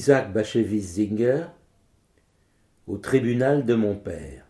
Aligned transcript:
Isaac 0.00 0.32
Bashevis 0.32 0.94
Zinger 0.94 1.44
au 2.86 2.96
tribunal 2.96 3.66
de 3.66 3.74
mon 3.74 3.94
père. 3.94 4.46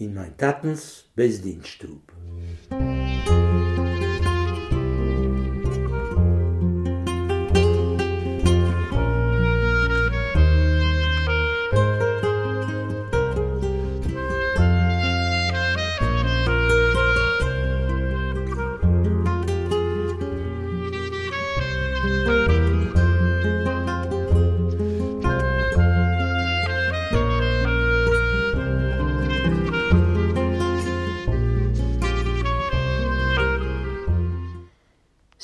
In 0.00 0.10
mein 0.10 0.30
Tatens 0.36 1.10
Besdienststube. 1.16 2.09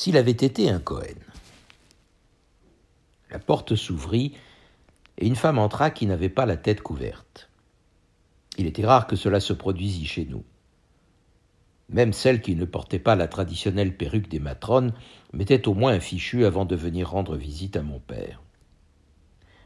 S'il 0.06 0.18
avait 0.18 0.30
été 0.30 0.70
un 0.70 0.78
Cohen. 0.78 1.18
La 3.32 3.40
porte 3.40 3.74
s'ouvrit 3.74 4.34
et 5.18 5.26
une 5.26 5.34
femme 5.34 5.58
entra 5.58 5.90
qui 5.90 6.06
n'avait 6.06 6.28
pas 6.28 6.46
la 6.46 6.56
tête 6.56 6.80
couverte. 6.80 7.50
Il 8.56 8.66
était 8.66 8.86
rare 8.86 9.08
que 9.08 9.16
cela 9.16 9.40
se 9.40 9.52
produisît 9.52 10.06
chez 10.06 10.24
nous. 10.24 10.44
Même 11.88 12.12
celle 12.12 12.40
qui 12.40 12.54
ne 12.54 12.64
portait 12.64 13.00
pas 13.00 13.16
la 13.16 13.26
traditionnelle 13.26 13.96
perruque 13.96 14.28
des 14.28 14.38
matrones 14.38 14.92
mettait 15.32 15.66
au 15.66 15.74
moins 15.74 15.94
un 15.94 15.98
fichu 15.98 16.44
avant 16.44 16.66
de 16.66 16.76
venir 16.76 17.10
rendre 17.10 17.34
visite 17.34 17.74
à 17.74 17.82
mon 17.82 17.98
père. 17.98 18.40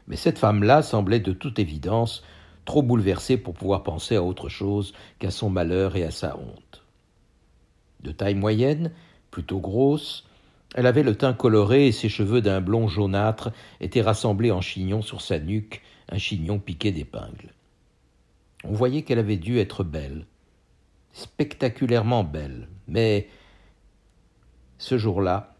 Mais 0.07 0.15
cette 0.15 0.39
femme-là 0.39 0.81
semblait 0.81 1.19
de 1.19 1.33
toute 1.33 1.59
évidence 1.59 2.23
trop 2.65 2.81
bouleversée 2.81 3.37
pour 3.37 3.53
pouvoir 3.53 3.83
penser 3.83 4.15
à 4.15 4.23
autre 4.23 4.49
chose 4.49 4.93
qu'à 5.19 5.29
son 5.29 5.51
malheur 5.51 5.95
et 5.95 6.03
à 6.03 6.09
sa 6.09 6.35
honte. 6.35 6.83
De 7.99 8.11
taille 8.11 8.33
moyenne, 8.33 8.91
plutôt 9.29 9.59
grosse, 9.59 10.25
elle 10.75 10.85
avait 10.85 11.03
le 11.03 11.15
teint 11.15 11.33
coloré 11.33 11.87
et 11.87 11.91
ses 11.91 12.09
cheveux 12.09 12.41
d'un 12.41 12.61
blond 12.61 12.87
jaunâtre 12.87 13.51
étaient 13.81 14.01
rassemblés 14.01 14.51
en 14.51 14.61
chignon 14.61 15.01
sur 15.01 15.21
sa 15.21 15.39
nuque, 15.39 15.81
un 16.09 16.17
chignon 16.17 16.59
piqué 16.59 16.91
d'épingles. 16.91 17.53
On 18.63 18.73
voyait 18.73 19.01
qu'elle 19.01 19.19
avait 19.19 19.37
dû 19.37 19.59
être 19.59 19.83
belle, 19.83 20.25
spectaculairement 21.13 22.23
belle, 22.23 22.69
mais 22.87 23.27
ce 24.77 24.97
jour-là, 24.97 25.55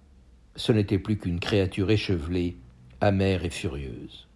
ce 0.56 0.72
n'était 0.72 1.00
plus 1.00 1.18
qu'une 1.18 1.40
créature 1.40 1.92
échevelée, 1.92 2.58
amère 3.02 3.44
et 3.44 3.50
furieuse. 3.50 4.28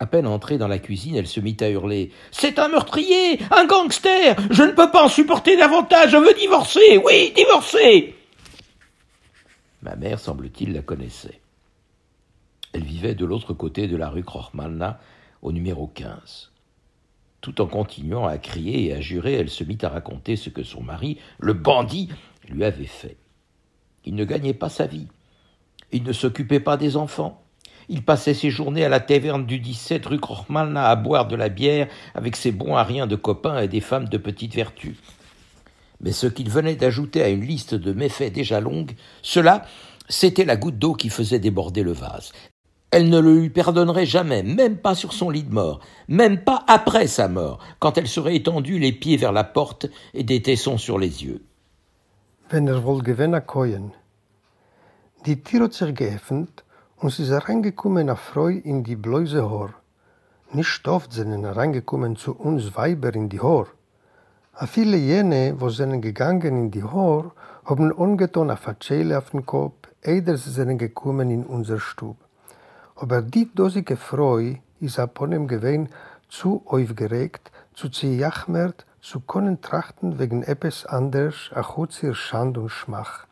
À 0.00 0.06
peine 0.06 0.28
entrée 0.28 0.58
dans 0.58 0.68
la 0.68 0.78
cuisine, 0.78 1.16
elle 1.16 1.26
se 1.26 1.40
mit 1.40 1.56
à 1.60 1.68
hurler. 1.68 2.12
C'est 2.30 2.60
un 2.60 2.68
meurtrier, 2.68 3.40
un 3.50 3.66
gangster. 3.66 4.36
Je 4.50 4.62
ne 4.62 4.70
peux 4.70 4.92
pas 4.92 5.04
en 5.04 5.08
supporter 5.08 5.56
davantage. 5.56 6.12
Je 6.12 6.16
veux 6.16 6.34
divorcer. 6.34 7.02
Oui, 7.04 7.32
divorcer. 7.34 8.14
Ma 9.82 9.96
mère, 9.96 10.18
semble-t-il, 10.18 10.72
la 10.72 10.82
connaissait. 10.82 11.40
Elle 12.72 12.84
vivait 12.84 13.14
de 13.14 13.24
l'autre 13.24 13.54
côté 13.54 13.86
de 13.86 13.96
la 13.96 14.08
rue 14.08 14.24
Krochmalna, 14.24 15.00
au 15.42 15.52
numéro 15.52 15.86
15. 15.86 16.50
Tout 17.40 17.60
en 17.60 17.66
continuant 17.66 18.26
à 18.26 18.38
crier 18.38 18.86
et 18.86 18.94
à 18.94 19.00
jurer, 19.00 19.34
elle 19.34 19.50
se 19.50 19.62
mit 19.62 19.78
à 19.82 19.88
raconter 19.88 20.36
ce 20.36 20.50
que 20.50 20.64
son 20.64 20.82
mari, 20.82 21.18
le 21.38 21.52
bandit, 21.52 22.08
lui 22.48 22.64
avait 22.64 22.84
fait. 22.84 23.16
Il 24.04 24.16
ne 24.16 24.24
gagnait 24.24 24.54
pas 24.54 24.68
sa 24.68 24.86
vie. 24.86 25.06
Il 25.92 26.02
ne 26.02 26.12
s'occupait 26.12 26.60
pas 26.60 26.76
des 26.76 26.96
enfants. 26.96 27.42
Il 27.88 28.02
passait 28.02 28.34
ses 28.34 28.50
journées 28.50 28.84
à 28.84 28.88
la 28.88 29.00
taverne 29.00 29.46
du 29.46 29.60
17 29.60 30.04
rue 30.06 30.20
Krochmalna 30.20 30.88
à 30.90 30.96
boire 30.96 31.28
de 31.28 31.36
la 31.36 31.48
bière 31.48 31.88
avec 32.14 32.36
ses 32.36 32.52
bons 32.52 32.74
à 32.74 32.82
rien 32.82 33.06
de 33.06 33.16
copains 33.16 33.60
et 33.60 33.68
des 33.68 33.80
femmes 33.80 34.08
de 34.08 34.18
petite 34.18 34.54
vertu 34.54 34.96
mais 36.00 36.12
ce 36.12 36.26
qu'il 36.26 36.50
venait 36.50 36.76
d'ajouter 36.76 37.22
à 37.22 37.28
une 37.28 37.44
liste 37.44 37.74
de 37.74 37.92
méfaits 37.92 38.32
déjà 38.32 38.60
longue, 38.60 38.92
cela, 39.22 39.64
c'était 40.08 40.44
la 40.44 40.56
goutte 40.56 40.78
d'eau 40.78 40.94
qui 40.94 41.08
faisait 41.10 41.38
déborder 41.38 41.82
le 41.82 41.92
vase. 41.92 42.32
Elle 42.90 43.10
ne 43.10 43.18
le 43.18 43.38
lui 43.38 43.50
pardonnerait 43.50 44.06
jamais, 44.06 44.42
même 44.42 44.78
pas 44.78 44.94
sur 44.94 45.12
son 45.12 45.28
lit 45.28 45.42
de 45.42 45.52
mort, 45.52 45.80
même 46.08 46.42
pas 46.42 46.64
après 46.66 47.06
sa 47.06 47.28
mort, 47.28 47.58
quand 47.80 47.98
elle 47.98 48.08
serait 48.08 48.36
étendue 48.36 48.78
les 48.78 48.92
pieds 48.92 49.18
vers 49.18 49.32
la 49.32 49.44
porte 49.44 49.86
et 50.14 50.24
des 50.24 50.40
tessons 50.40 50.78
sur 50.78 50.98
les 50.98 51.24
yeux. 51.24 51.42
A 64.60 64.66
viele 64.66 64.96
jene, 64.96 65.54
wo 65.60 65.68
sind 65.68 66.02
gegangen 66.02 66.56
in 66.56 66.70
die 66.72 66.82
Hor, 66.82 67.30
haben 67.64 67.92
ungetan 67.92 68.50
a 68.50 68.56
Fatschele 68.56 69.16
auf 69.16 69.30
den 69.30 69.46
Kopf, 69.46 69.86
eider 70.04 70.36
sie 70.36 70.50
sind 70.50 70.78
gekommen 70.78 71.30
in 71.30 71.46
unser 71.46 71.78
Stub. 71.78 72.16
Aber 72.96 73.22
die 73.22 73.48
dosige 73.54 73.96
Freu 73.96 74.56
ist 74.80 75.00
von 75.14 75.30
ihm 75.30 75.46
gewesen 75.46 75.90
zu 76.28 76.62
aufgeregt, 76.66 77.52
zu 77.72 77.88
zerjachmert, 77.88 78.84
zu 79.00 79.20
können 79.20 79.60
trachten 79.60 80.18
wegen 80.18 80.42
etwas 80.42 80.84
anders, 80.86 81.50
a 81.54 81.62
chutzir 81.62 82.16
Schand 82.16 82.58
und 82.58 82.70
Schmach. 82.70 83.26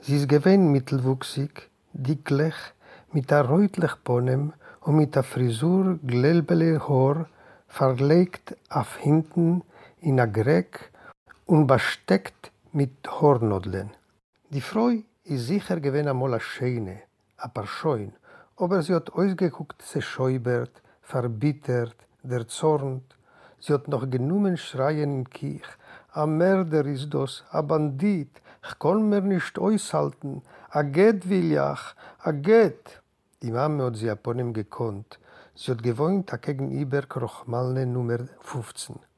Sie 0.00 0.16
ist 0.16 0.30
gewesen 0.30 0.72
mittelwuchsig, 0.72 1.68
dicklich, 1.92 2.54
mit 3.12 3.30
a 3.30 3.42
reutlich 3.42 3.92
Ponem 4.04 4.54
und 4.80 4.96
mit 4.96 5.18
a 5.18 5.22
Frisur 5.22 5.98
glelbele 6.02 6.88
Hor, 6.88 7.26
verlegt 7.68 8.56
auf 8.70 8.96
hinten, 8.96 9.64
in 10.02 10.18
a 10.18 10.26
Grek 10.26 10.90
und 11.46 11.66
besteckt 11.66 12.50
mit 12.72 13.06
Hornodeln. 13.06 13.90
Die 14.48 14.60
Frau 14.60 14.90
ist 15.24 15.46
sicher 15.46 15.78
gewesen 15.80 16.08
einmal 16.08 16.34
a 16.34 16.40
Schöne, 16.40 17.02
paar 17.52 17.66
Scheun, 17.66 18.12
aber 18.56 18.82
sie 18.82 18.94
hat 18.94 19.12
ausgeguckt, 19.12 19.82
sie 19.82 20.00
schäubert, 20.00 20.82
verbittert, 21.02 21.96
der 22.22 22.48
Zorn. 22.48 23.02
Sie 23.58 23.74
hat 23.74 23.88
noch 23.88 24.08
genommen 24.08 24.56
schreien 24.56 25.12
in 25.12 25.28
Kich. 25.28 25.68
A 26.12 26.26
Mörder 26.26 26.86
ist 26.86 27.12
das, 27.12 27.44
a 27.50 27.60
Bandit, 27.60 28.30
ich 28.66 28.78
kann 28.78 29.08
mir 29.08 29.20
nicht 29.20 29.58
aushalten, 29.58 30.42
a 30.70 30.82
Gett 30.82 31.28
will 31.28 31.52
ich, 31.52 31.58
a 31.58 32.30
Gett. 32.32 33.02
Die 33.42 33.50
Mama 33.50 33.84
hat 33.84 33.96
sie 33.96 34.12
von 34.22 34.38
ihm 34.38 34.52
gekonnt. 34.52 35.18
Sie 35.54 35.70
hat 35.70 35.82
gewohnt 35.82 36.32
a 36.32 36.36
gegenüber 36.36 37.02
Krochmalne 37.02 37.86
Nummer 37.86 38.20
15. 38.40 39.09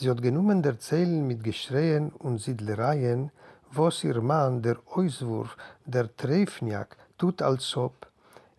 Sie 0.00 0.08
hat 0.08 0.22
genommen 0.22 0.62
erzählen 0.62 1.26
mit 1.26 1.42
Geschreien 1.42 2.10
und 2.10 2.38
Siedlereien, 2.38 3.32
was 3.72 4.04
ihr 4.04 4.20
Mann, 4.22 4.62
der 4.62 4.76
Auswurf, 4.94 5.56
der 5.86 6.16
Trefniak, 6.16 6.96
tut 7.18 7.42
als 7.42 7.76
ob. 7.76 8.06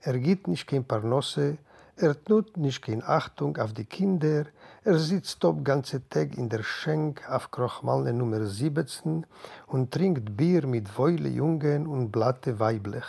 Er 0.01 0.19
gibt 0.19 0.49
nicht 0.49 0.67
kein 0.67 0.83
Parnosse, 0.83 1.57
er 1.95 2.21
tut 2.25 2.57
nicht 2.57 2.81
kein 2.81 3.01
Achtung 3.01 3.55
auf 3.55 3.71
die 3.71 3.85
Kinder, 3.85 4.47
er 4.83 4.99
sitzt 4.99 5.45
ob 5.45 5.63
ganze 5.63 6.05
Tag 6.09 6.37
in 6.37 6.49
der 6.49 6.61
Schenk 6.61 7.21
auf 7.29 7.51
Krochmalne 7.51 8.11
Nummer 8.11 8.45
17 8.45 9.25
und 9.67 9.91
trinkt 9.91 10.35
Bier 10.35 10.67
mit 10.67 10.97
Wäule 10.97 11.29
Jungen 11.29 11.87
und 11.87 12.11
Blatte 12.11 12.59
weiblich. 12.59 13.05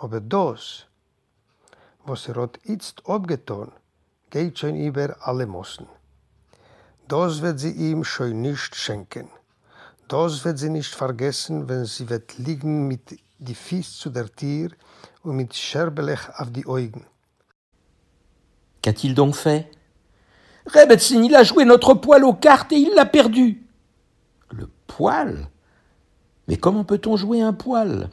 Aber 0.00 0.20
das, 0.20 0.86
was 2.04 2.26
er 2.26 2.34
hat 2.34 2.58
jetzt 2.64 3.08
abgetan, 3.08 3.70
geht 4.30 4.58
schon 4.58 4.74
über 4.74 5.14
alle 5.20 5.46
Mossen. 5.46 5.86
Das 7.08 7.42
wird 7.42 7.60
sie 7.60 7.72
ihm 7.72 8.02
schon 8.04 8.40
nicht 8.40 8.74
schenken. 8.74 9.28
Das 10.08 10.44
wird 10.44 10.58
sie 10.58 10.70
nicht 10.70 10.94
vergessen, 10.94 11.68
wenn 11.68 11.84
sie 11.84 12.08
wird 12.08 12.38
liegen 12.38 12.88
mit 12.88 13.18
die 13.38 13.54
Fies 13.54 13.98
zu 13.98 14.10
der 14.10 14.34
Tür 14.34 14.70
und 15.22 15.36
mit 15.36 15.54
Scherbelech 15.54 16.28
auf 16.38 16.50
die 16.50 16.66
Augen. 16.66 17.04
Qu'a-t-il 18.82 19.14
donc 19.14 19.34
fait? 19.34 19.70
Rebetzin, 20.66 21.22
il 21.24 21.34
a 21.34 21.42
joué 21.42 21.64
notre 21.64 21.94
poil 21.94 22.24
aux 22.24 22.34
cartes 22.34 22.72
et 22.72 22.76
il 22.76 22.94
l'a 22.94 23.04
perdu. 23.04 23.66
Le 24.50 24.68
poil? 24.86 25.48
Mais 26.48 26.56
comment 26.56 26.84
peut-on 26.84 27.16
jouer 27.16 27.42
un 27.42 27.52
poil? 27.52 28.10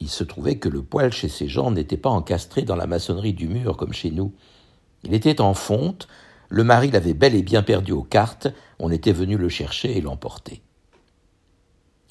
Il 0.00 0.08
se 0.08 0.24
trouvait 0.24 0.58
que 0.58 0.68
le 0.68 0.82
poil 0.82 1.12
chez 1.12 1.28
ces 1.28 1.46
gens 1.46 1.70
n'était 1.70 1.96
pas 1.96 2.10
encastré 2.10 2.62
dans 2.62 2.76
la 2.76 2.86
maçonnerie 2.86 3.34
du 3.34 3.48
mur 3.48 3.76
comme 3.76 3.92
chez 3.92 4.10
nous. 4.10 4.32
Il 5.02 5.14
était 5.14 5.40
en 5.40 5.54
fonte, 5.54 6.08
le 6.50 6.64
mari 6.64 6.90
l'avait 6.90 7.14
bel 7.14 7.36
et 7.36 7.42
bien 7.42 7.62
perdu 7.62 7.92
aux 7.92 8.02
cartes, 8.02 8.48
on 8.80 8.90
était 8.90 9.12
venu 9.12 9.38
le 9.38 9.48
chercher 9.48 9.96
et 9.96 10.00
l'emporter. 10.00 10.62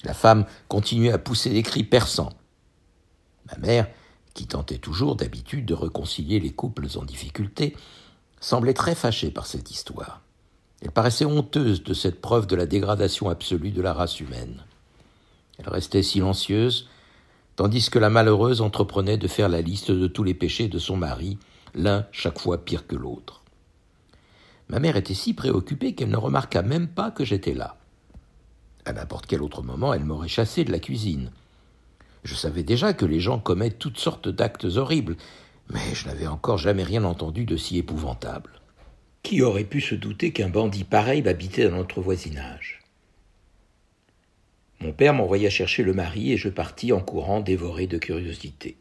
La 0.02 0.14
femme 0.14 0.46
continuait 0.68 1.12
à 1.12 1.18
pousser 1.18 1.50
des 1.50 1.62
cris 1.62 1.84
perçants. 1.84 2.32
Ma 3.50 3.58
mère, 3.58 3.86
qui 4.32 4.46
tentait 4.46 4.78
toujours 4.78 5.14
d'habitude 5.14 5.66
de 5.66 5.74
réconcilier 5.74 6.40
les 6.40 6.52
couples 6.52 6.86
en 6.96 7.04
difficulté, 7.04 7.76
semblait 8.40 8.72
très 8.72 8.94
fâchée 8.94 9.30
par 9.30 9.44
cette 9.44 9.70
histoire. 9.70 10.22
Elle 10.80 10.90
paraissait 10.90 11.26
honteuse 11.26 11.84
de 11.84 11.92
cette 11.92 12.22
preuve 12.22 12.46
de 12.46 12.56
la 12.56 12.64
dégradation 12.64 13.28
absolue 13.28 13.72
de 13.72 13.82
la 13.82 13.92
race 13.92 14.20
humaine. 14.20 14.64
Elle 15.58 15.68
restait 15.68 16.02
silencieuse, 16.02 16.88
tandis 17.56 17.90
que 17.90 17.98
la 17.98 18.08
malheureuse 18.08 18.62
entreprenait 18.62 19.18
de 19.18 19.28
faire 19.28 19.50
la 19.50 19.60
liste 19.60 19.90
de 19.90 20.06
tous 20.06 20.22
les 20.22 20.32
péchés 20.32 20.68
de 20.68 20.78
son 20.78 20.96
mari, 20.96 21.36
l'un 21.74 22.06
chaque 22.10 22.38
fois 22.38 22.64
pire 22.64 22.86
que 22.86 22.96
l'autre. 22.96 23.39
Ma 24.70 24.78
mère 24.78 24.96
était 24.96 25.14
si 25.14 25.34
préoccupée 25.34 25.94
qu'elle 25.94 26.10
ne 26.10 26.16
remarqua 26.16 26.62
même 26.62 26.86
pas 26.86 27.10
que 27.10 27.24
j'étais 27.24 27.54
là. 27.54 27.76
À 28.84 28.92
n'importe 28.92 29.26
quel 29.26 29.42
autre 29.42 29.62
moment, 29.62 29.92
elle 29.92 30.04
m'aurait 30.04 30.28
chassé 30.28 30.62
de 30.62 30.70
la 30.70 30.78
cuisine. 30.78 31.32
Je 32.22 32.36
savais 32.36 32.62
déjà 32.62 32.92
que 32.92 33.04
les 33.04 33.18
gens 33.18 33.40
commettent 33.40 33.80
toutes 33.80 33.98
sortes 33.98 34.28
d'actes 34.28 34.66
horribles, 34.76 35.16
mais 35.70 35.94
je 35.94 36.06
n'avais 36.06 36.28
encore 36.28 36.56
jamais 36.56 36.84
rien 36.84 37.02
entendu 37.02 37.46
de 37.46 37.56
si 37.56 37.78
épouvantable. 37.78 38.60
Qui 39.24 39.42
aurait 39.42 39.64
pu 39.64 39.80
se 39.80 39.96
douter 39.96 40.32
qu'un 40.32 40.48
bandit 40.48 40.84
pareil 40.84 41.28
habitait 41.28 41.68
dans 41.68 41.76
notre 41.76 42.00
voisinage? 42.00 42.80
Mon 44.78 44.92
père 44.92 45.14
m'envoya 45.14 45.50
chercher 45.50 45.82
le 45.82 45.94
mari 45.94 46.32
et 46.32 46.36
je 46.36 46.48
partis 46.48 46.92
en 46.92 47.00
courant 47.00 47.40
dévoré 47.40 47.88
de 47.88 47.98
curiosité. 47.98 48.76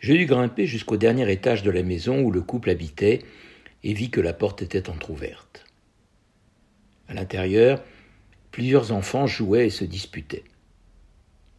Je 0.00 0.14
dus 0.14 0.26
grimper 0.26 0.66
jusqu'au 0.66 0.96
dernier 0.96 1.30
étage 1.30 1.62
de 1.62 1.70
la 1.70 1.84
maison 1.84 2.20
où 2.22 2.32
le 2.32 2.40
couple 2.40 2.70
habitait 2.70 3.22
et 3.82 3.92
vis 3.92 4.10
que 4.10 4.20
la 4.20 4.32
porte 4.32 4.62
était 4.62 4.88
entr'ouverte. 4.88 5.64
À 7.08 7.14
l'intérieur, 7.14 7.82
plusieurs 8.50 8.92
enfants 8.92 9.26
jouaient 9.26 9.66
et 9.66 9.70
se 9.70 9.84
disputaient. 9.84 10.44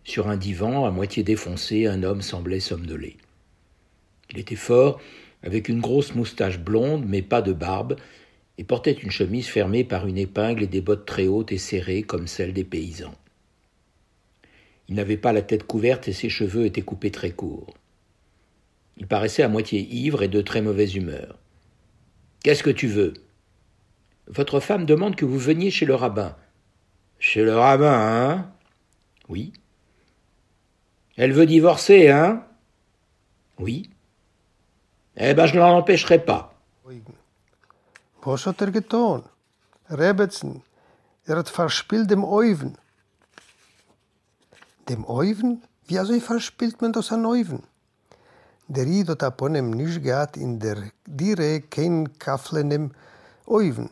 Sur 0.03 0.29
un 0.29 0.37
divan, 0.37 0.85
à 0.85 0.91
moitié 0.91 1.23
défoncé, 1.23 1.87
un 1.87 2.03
homme 2.03 2.21
semblait 2.21 2.59
somnoler. 2.59 3.17
Il 4.31 4.39
était 4.39 4.55
fort, 4.55 4.99
avec 5.43 5.69
une 5.69 5.81
grosse 5.81 6.15
moustache 6.15 6.59
blonde, 6.59 7.05
mais 7.07 7.21
pas 7.21 7.41
de 7.41 7.53
barbe, 7.53 7.97
et 8.57 8.63
portait 8.63 8.91
une 8.91 9.11
chemise 9.11 9.47
fermée 9.47 9.83
par 9.83 10.07
une 10.07 10.17
épingle 10.17 10.63
et 10.63 10.67
des 10.67 10.81
bottes 10.81 11.05
très 11.05 11.27
hautes 11.27 11.51
et 11.51 11.57
serrées 11.57 12.03
comme 12.03 12.27
celles 12.27 12.53
des 12.53 12.63
paysans. 12.63 13.15
Il 14.87 14.95
n'avait 14.95 15.17
pas 15.17 15.33
la 15.33 15.41
tête 15.41 15.63
couverte 15.63 16.07
et 16.07 16.13
ses 16.13 16.29
cheveux 16.29 16.65
étaient 16.65 16.81
coupés 16.81 17.11
très 17.11 17.31
courts. 17.31 17.73
Il 18.97 19.07
paraissait 19.07 19.43
à 19.43 19.47
moitié 19.47 19.79
ivre 19.79 20.21
et 20.21 20.27
de 20.27 20.41
très 20.41 20.61
mauvaise 20.61 20.95
humeur. 20.95 21.40
Qu'est-ce 22.43 22.63
que 22.63 22.69
tu 22.69 22.87
veux? 22.87 23.13
Votre 24.27 24.59
femme 24.59 24.85
demande 24.85 25.15
que 25.15 25.25
vous 25.25 25.37
veniez 25.37 25.71
chez 25.71 25.85
le 25.85 25.95
rabbin. 25.95 26.35
Chez 27.19 27.43
le 27.43 27.55
rabbin, 27.55 27.93
hein? 27.93 28.51
Oui. 29.29 29.53
Elle 31.17 31.33
veut 31.33 31.45
divorcer, 31.45 32.09
hein? 32.09 32.45
Oui. 33.59 33.89
Eh 35.17 35.33
ben, 35.33 35.45
je 35.45 35.55
ne 35.55 35.61
empêcherai 35.61 36.25
pas. 36.25 36.51
Was 38.23 38.45
hat 38.45 38.61
er 38.61 38.71
getan? 38.71 39.23
Rebetzen, 39.89 40.63
er 41.25 41.37
hat 41.37 41.51
dem 42.07 42.23
Euven. 42.23 42.77
Dem 44.87 45.05
Euven? 45.05 45.63
Wie 45.87 45.97
also 45.97 46.19
verspielt 46.19 46.81
man 46.81 46.93
das 46.93 47.11
an? 47.11 47.25
Der 48.73 48.85
Ried 48.85 49.09
hat 49.09 49.21
aponem 49.21 49.71
nicht 49.71 50.01
gehabt 50.01 50.37
in 50.37 50.57
der 50.57 50.77
Dire 51.05 51.59
kein 51.59 52.17
kafflenem 52.17 52.91
Euven, 53.45 53.89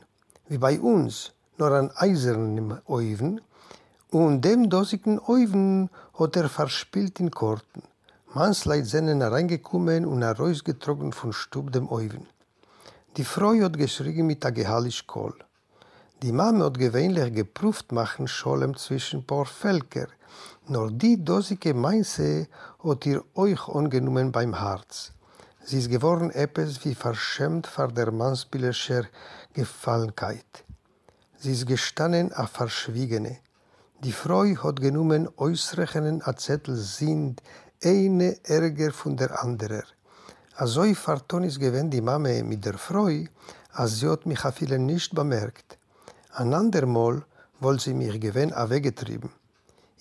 wie 0.48 0.58
bei 0.58 0.80
uns, 0.80 1.34
nur 1.58 1.72
an 1.72 1.92
eisernem 1.98 2.80
Euven, 2.88 3.42
und 4.10 4.40
dem 4.46 4.70
dosigen 4.70 5.20
Euven 5.28 5.90
hat 6.18 6.38
er 6.38 6.48
verspielt 6.48 7.20
in 7.20 7.30
Korten. 7.30 7.84
Mansleit 8.34 8.86
seinen 8.86 9.22
reingekommen 9.22 10.06
und 10.06 10.22
herausgetrocknet 10.22 11.14
von 11.14 11.34
Stub 11.34 11.74
dem 11.74 11.92
Euven. 11.92 12.28
Die 13.18 13.26
Frau 13.26 13.54
hat 13.62 13.78
geschrien 13.78 14.28
mit 14.28 14.46
der 14.46 14.54
Gehalisch 14.54 15.06
Kohl. 15.06 15.36
Die 16.22 16.31
Mama 16.31 16.64
hat 16.64 16.80
gewöhnlich 16.80 17.34
geprüft 17.34 17.92
machen 17.92 18.30
Scholem 18.30 18.78
zwischen 18.78 19.26
paar 19.26 19.46
Völker, 19.46 20.08
nur 20.69 20.92
die 20.92 21.24
dosige 21.24 21.74
Meinse 21.74 22.48
hat 22.83 23.06
ihr 23.06 23.24
euch 23.36 23.68
angenommen 23.68 24.31
beim 24.31 24.54
Herz. 24.60 25.12
Sie 25.63 25.80
ist 25.80 25.89
geworden 25.89 26.31
etwas 26.31 26.83
wie 26.86 26.95
verschämt 26.95 27.68
vor 27.68 27.89
der 27.89 28.12
mannsbillischer 28.12 29.06
Gefallenkeit. 29.54 30.63
Sie 31.38 31.54
ist 31.54 31.68
gestanden 31.68 32.33
a 32.33 32.48
Verschwiegene. 32.48 33.38
Die 34.04 34.12
Frau 34.12 34.45
hat 34.63 34.81
genommen 34.81 35.27
ausrechnen 35.38 36.21
a 36.24 36.36
Zettel 36.36 36.75
sind 36.75 37.42
eine 37.83 38.38
ärger 38.44 38.92
von 38.92 39.16
der 39.18 39.44
anderer. 39.44 39.83
Also 40.56 40.83
farton 40.94 41.44
ist 41.44 41.60
gewesen 41.60 41.89
die 41.89 42.01
Mame 42.01 42.44
mit 42.44 42.66
der 42.66 42.77
Frau, 42.77 43.10
als 43.71 44.00
sie 44.00 44.10
hat 44.10 44.25
mich 44.25 44.44
a 44.44 44.51
viele 44.51 44.80
nicht 44.80 45.16
bemerkt. 45.16 45.77
Ein 46.33 46.54
andermal 46.54 47.24
wollte 47.60 47.83
sie 47.83 47.94
mich 47.94 48.19
gewinn 48.19 48.51
weggetrieben. 48.51 49.39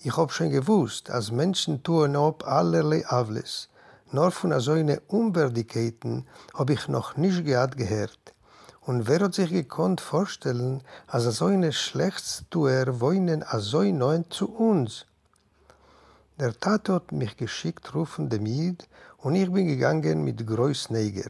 Ich 0.01 0.15
hab 0.15 0.31
schon 0.31 0.49
gewusst, 0.49 1.09
als 1.09 1.29
Menschen 1.29 1.83
tun 1.83 2.15
ob 2.15 2.47
allerlei 2.47 3.05
Avles. 3.05 3.67
Nur 4.13 4.31
von 4.31 4.57
so 4.61 4.71
eine 4.71 5.01
Unwürdigkeiten 5.01 6.25
hab 6.53 6.69
ich 6.69 6.87
noch 6.87 7.17
nicht 7.17 7.43
gehabt 7.43 7.75
gehört. 7.75 8.33
Und 8.79 9.09
wer 9.09 9.19
hat 9.19 9.33
sich 9.33 9.49
gekonnt 9.49 9.99
vorstellen, 9.99 10.83
als 11.07 11.25
so 11.25 11.47
eine 11.47 11.73
Schlechtstuer 11.73 13.01
wohnen 13.01 13.43
so 13.57 13.81
neun 13.83 14.23
zu 14.31 14.49
uns? 14.55 15.05
Der 16.39 16.57
Tat 16.57 16.87
hat 16.87 17.11
mich 17.11 17.35
geschickt 17.35 17.93
rufen 17.93 18.29
dem 18.29 18.45
Jid 18.45 18.87
und 19.17 19.35
ich 19.35 19.51
bin 19.51 19.67
gegangen 19.67 20.23
mit 20.23 20.39
Neger. 20.89 21.29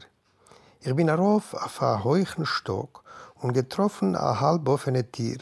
Ich 0.80 0.94
bin 0.94 1.08
darauf 1.08 1.54
auf 1.54 1.82
einen 1.82 2.04
hohen 2.04 2.46
Stock 2.46 3.02
und 3.34 3.52
getroffen 3.52 4.14
ein 4.14 4.38
halb 4.40 4.68
offene 4.68 5.10
Tier. 5.10 5.38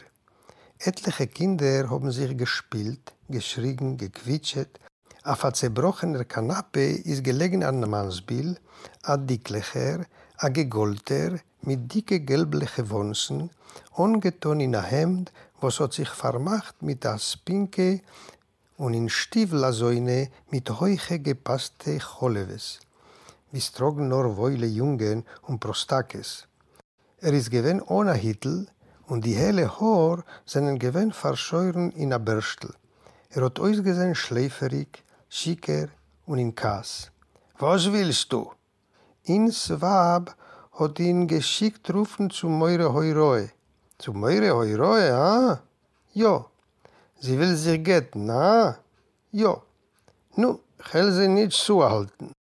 Etliche 0.81 1.27
Kinder 1.27 1.89
haben 1.89 2.09
sich 2.09 2.37
gespielt, 2.37 3.13
geschrien, 3.27 3.97
gequitscht. 3.97 4.79
Auf 5.25 5.43
einer 5.43 5.53
zerbrochenen 5.53 6.25
Kanape 6.25 6.79
ist 7.03 7.21
gelegen 7.21 7.65
ein 7.65 7.81
Mannsbild, 7.81 8.61
ein 9.03 9.27
dicklicher, 9.27 10.05
ein 10.37 10.53
gegolter, 10.53 11.37
mit 11.63 11.93
dicke 11.93 12.21
gelbliche 12.21 12.89
Wonsen, 12.89 13.49
ungeton 13.91 14.61
in 14.61 14.73
ein 14.73 14.85
Hemd, 14.85 15.33
was 15.59 15.81
hat 15.81 15.91
sich 15.91 16.07
vermacht 16.07 16.81
mit 16.81 17.05
einer 17.05 17.19
Spinke 17.19 17.99
und 18.77 18.93
in 18.93 19.09
Stiefelasäune 19.09 20.29
mit 20.49 20.79
heuche 20.79 21.19
gepasste 21.19 21.99
Choleves. 21.99 22.79
Wie 23.51 23.59
strogen 23.59 24.07
nur 24.07 24.37
Woile 24.37 24.67
Jungen 24.67 25.25
und 25.41 25.59
Prostakes. 25.59 26.47
Er 27.17 27.33
ist 27.33 27.51
gewinn 27.51 27.81
ohne 27.81 28.13
Hittel 28.13 28.69
und 29.09 29.25
die 29.25 29.35
helle 29.35 29.67
Haar 29.79 30.23
seinen 30.45 30.77
gewinn 30.79 31.11
verscheuren 31.11 31.91
in 31.91 32.13
a 32.13 32.17
Bürstel. 32.17 32.73
Er 33.29 33.43
hat 33.45 33.59
ausgesehen 33.59 34.15
schläferig, 34.15 35.03
schicker 35.29 35.89
und 36.25 36.39
in 36.39 36.53
Kass. 36.55 37.11
Was 37.57 37.91
willst 37.91 38.31
du? 38.31 38.51
In 39.23 39.51
Swab 39.51 40.35
hat 40.73 40.99
ihn 40.99 41.27
geschickt 41.27 41.93
rufen 41.93 42.29
zu 42.29 42.47
Meure 42.47 42.93
Heuroe. 42.93 43.49
Zu 43.97 44.13
Meure 44.13 44.55
Heuroe, 44.55 45.11
ah? 45.13 45.61
Ja. 46.13 46.45
Sie 47.19 47.37
will 47.37 47.55
sich 47.55 47.83
getten, 47.83 48.29
ah? 48.29 48.77
Ja. 49.31 49.61
Nu, 50.35 50.59
will 50.93 51.11
sie 51.11 51.27
nicht 51.27 51.51
zuhalten. 51.51 52.31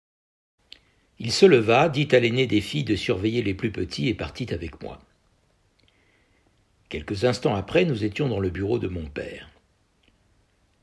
Il 1.16 1.32
se 1.32 1.46
leva, 1.46 1.88
dit 1.88 2.14
à 2.14 2.20
l'aîné 2.20 2.46
des 2.46 2.60
filles 2.60 2.84
de 2.84 2.94
surveiller 2.94 3.42
les 3.42 3.54
plus 3.54 3.72
petits 3.72 4.08
et 4.08 4.14
partit 4.14 4.54
avec 4.54 4.80
moi. 4.80 4.98
Quelques 6.88 7.24
instants 7.24 7.54
après, 7.54 7.84
nous 7.84 8.04
étions 8.04 8.28
dans 8.28 8.40
le 8.40 8.50
bureau 8.50 8.78
de 8.78 8.88
mon 8.88 9.04
père. 9.04 9.50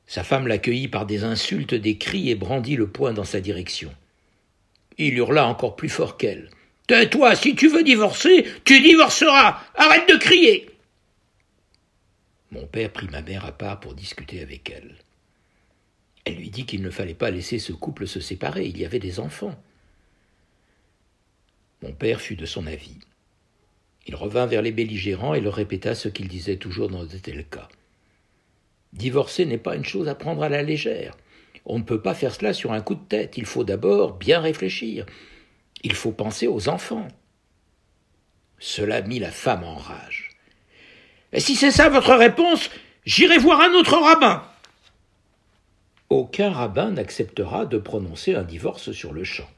Sa 0.08 0.24
femme 0.24 0.48
l'accueillit 0.48 0.88
par 0.88 1.06
des 1.06 1.24
insultes, 1.24 1.74
des 1.74 1.98
cris 1.98 2.30
et 2.30 2.36
brandit 2.36 2.76
le 2.76 2.88
poing 2.88 3.14
dans 3.14 3.24
sa 3.24 3.42
direction. 3.42 3.94
Il 4.98 5.18
hurla 5.18 5.48
encore 5.48 5.76
plus 5.76 5.90
fort 5.90 6.18
qu'elle. 6.18 6.50
Tais-toi, 6.88 7.36
si 7.36 7.56
tu 7.56 7.68
veux 7.68 7.84
divorcer, 7.84 8.46
tu 8.64 8.80
divorceras. 8.80 9.60
Arrête 9.74 10.08
de 10.08 10.18
crier. 10.18 10.70
Mon 12.52 12.68
père 12.68 12.92
prit 12.92 13.08
ma 13.08 13.24
mère 13.24 13.46
à 13.46 13.52
part 13.52 13.80
pour 13.80 13.96
discuter 13.96 14.42
avec 14.42 14.70
elle. 14.70 14.96
Elle 16.26 16.36
lui 16.36 16.50
dit 16.50 16.66
qu'il 16.66 16.84
ne 16.84 16.92
fallait 16.92 17.16
pas 17.16 17.32
laisser 17.32 17.60
ce 17.60 17.74
couple 17.74 18.08
se 18.08 18.20
séparer, 18.20 18.66
il 18.66 18.78
y 18.78 18.86
avait 18.86 19.00
des 19.00 19.20
enfants. 19.20 19.56
Mon 21.82 21.94
père 21.94 22.22
fut 22.22 22.36
de 22.36 22.46
son 22.46 22.68
avis. 22.68 22.98
Il 24.06 24.16
revint 24.16 24.46
vers 24.46 24.62
les 24.62 24.72
belligérants 24.72 25.34
et 25.34 25.42
leur 25.42 25.56
répéta 25.56 25.96
ce 25.96 26.10
qu'il 26.10 26.28
disait 26.28 26.58
toujours 26.58 26.90
dans 26.90 27.06
de 27.06 27.18
tels 27.18 27.46
cas. 27.46 27.68
Divorcer 28.94 29.46
n'est 29.46 29.58
pas 29.58 29.76
une 29.76 29.86
chose 29.86 30.08
à 30.08 30.16
prendre 30.16 30.44
à 30.44 30.50
la 30.50 30.64
légère. 30.64 31.18
On 31.66 31.80
ne 31.80 31.84
peut 31.84 32.02
pas 32.02 32.14
faire 32.14 32.34
cela 32.34 32.54
sur 32.54 32.72
un 32.72 32.82
coup 32.82 32.96
de 32.96 33.04
tête. 33.08 33.38
Il 33.38 33.46
faut 33.46 33.64
d'abord 33.64 34.14
bien 34.14 34.40
réfléchir. 34.40 35.06
Il 35.84 35.94
faut 35.94 36.12
penser 36.12 36.48
aux 36.48 36.70
enfants. 36.70 37.08
Cela 38.60 39.02
mit 39.02 39.20
la 39.20 39.32
femme 39.32 39.64
en 39.64 39.76
rage. 39.76 40.30
Et 41.34 41.40
si 41.40 41.56
c'est 41.56 41.72
ça 41.72 41.90
votre 41.90 42.14
réponse, 42.14 42.70
j'irai 43.06 43.38
voir 43.38 43.60
un 43.62 43.74
autre 43.74 43.98
rabbin. 43.98 44.44
Aucun 46.10 46.52
rabbin 46.52 46.92
n'acceptera 46.92 47.66
de 47.66 47.78
prononcer 47.78 48.36
un 48.36 48.44
divorce 48.44 48.92
sur 48.92 49.12
le 49.12 49.24
champ. 49.24 49.50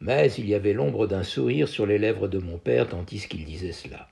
Mais 0.00 0.30
il 0.32 0.46
y 0.46 0.54
avait 0.54 0.72
l'ombre 0.72 1.06
d'un 1.06 1.22
sourire 1.22 1.68
sur 1.68 1.86
les 1.86 1.98
lèvres 1.98 2.28
de 2.28 2.38
mon 2.38 2.58
père 2.58 2.88
tandis 2.88 3.26
qu'il 3.26 3.44
disait 3.44 3.72
cela. 3.72 4.08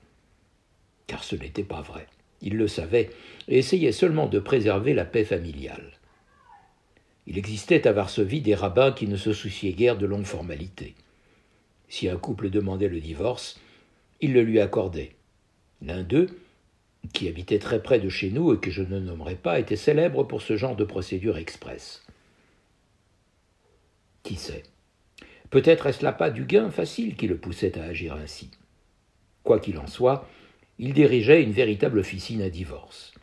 Car 1.07 1.23
ce 1.23 1.35
n'était 1.35 1.63
pas 1.63 1.81
vrai. 1.81 2.07
Il 2.41 2.57
le 2.57 2.67
savait 2.67 3.09
et 3.47 3.59
essayait 3.59 3.91
seulement 3.91 4.27
de 4.27 4.39
préserver 4.39 4.93
la 4.93 5.05
paix 5.05 5.23
familiale. 5.23 5.91
Il 7.25 7.37
existait 7.37 7.87
à 7.87 7.93
Varsovie 7.93 8.41
des 8.41 8.55
rabbins 8.55 8.91
qui 8.91 9.07
ne 9.07 9.15
se 9.15 9.33
souciaient 9.33 9.73
guère 9.73 9.97
de 9.97 10.05
longues 10.05 10.25
formalités. 10.25 10.95
Si 11.87 12.09
un 12.09 12.17
couple 12.17 12.49
demandait 12.49 12.89
le 12.89 12.99
divorce, 12.99 13.59
il 14.19 14.33
le 14.33 14.41
lui 14.41 14.59
accordait. 14.59 15.15
L'un 15.81 16.03
d'eux, 16.03 16.27
qui 17.13 17.27
habitait 17.27 17.59
très 17.59 17.81
près 17.81 17.99
de 17.99 18.09
chez 18.09 18.29
nous 18.29 18.53
et 18.53 18.59
que 18.59 18.71
je 18.71 18.81
ne 18.81 18.99
nommerai 18.99 19.35
pas, 19.35 19.59
était 19.59 19.75
célèbre 19.75 20.23
pour 20.23 20.41
ce 20.41 20.57
genre 20.57 20.75
de 20.75 20.85
procédure 20.85 21.37
express. 21.37 22.03
Qui 24.23 24.35
sait? 24.35 24.63
Peut-être 25.53 25.85
est-ce 25.85 26.03
là 26.03 26.11
pas 26.11 26.31
du 26.31 26.45
gain 26.45 26.71
facile 26.71 27.15
qui 27.15 27.27
le 27.27 27.37
poussait 27.37 27.77
à 27.77 27.83
agir 27.83 28.15
ainsi. 28.15 28.49
Quoi 29.43 29.59
qu'il 29.59 29.77
en 29.77 29.85
soit, 29.85 30.27
il 30.79 30.93
dirigeait 30.93 31.43
une 31.43 31.51
véritable 31.51 31.99
officine 31.99 32.41
à 32.41 32.49
divorce. 32.49 33.13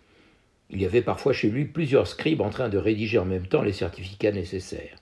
Il 0.70 0.80
y 0.80 0.86
avait 0.86 1.02
parfois 1.02 1.32
chez 1.32 1.50
lui 1.50 1.64
plusieurs 1.64 2.06
scribes 2.06 2.40
en 2.40 2.50
train 2.50 2.68
de 2.68 2.78
rédiger 2.78 3.18
en 3.18 3.24
même 3.24 3.48
temps 3.48 3.62
les 3.62 3.72
certificats 3.72 4.30
nécessaires. 4.30 4.98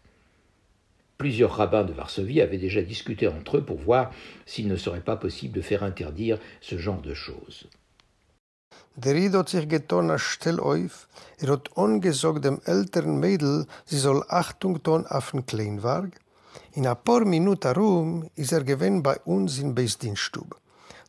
Plusieurs 1.18 1.54
rabbins 1.54 1.84
de 1.84 1.92
Varsovie 1.92 2.40
avaient 2.40 2.56
déjà 2.56 2.80
discuté 2.80 3.28
entre 3.28 3.58
eux 3.58 3.62
pour 3.62 3.76
voir 3.76 4.10
s'il 4.46 4.66
ne 4.66 4.76
serait 4.76 5.02
pas 5.02 5.16
possible 5.16 5.54
de 5.54 5.60
faire 5.60 5.82
interdire 5.82 6.38
ce 6.62 6.78
genre 6.78 7.02
de 7.02 7.12
choses. 7.12 7.68
In 16.72 16.86
ein 16.86 16.96
paar 17.02 17.24
Minuten 17.24 17.62
herum 17.62 18.30
ist 18.34 18.52
er 18.52 18.64
gewesen 18.64 19.02
bei 19.02 19.18
uns 19.20 19.58
in 19.58 19.74
Beisdienststube. 19.74 20.56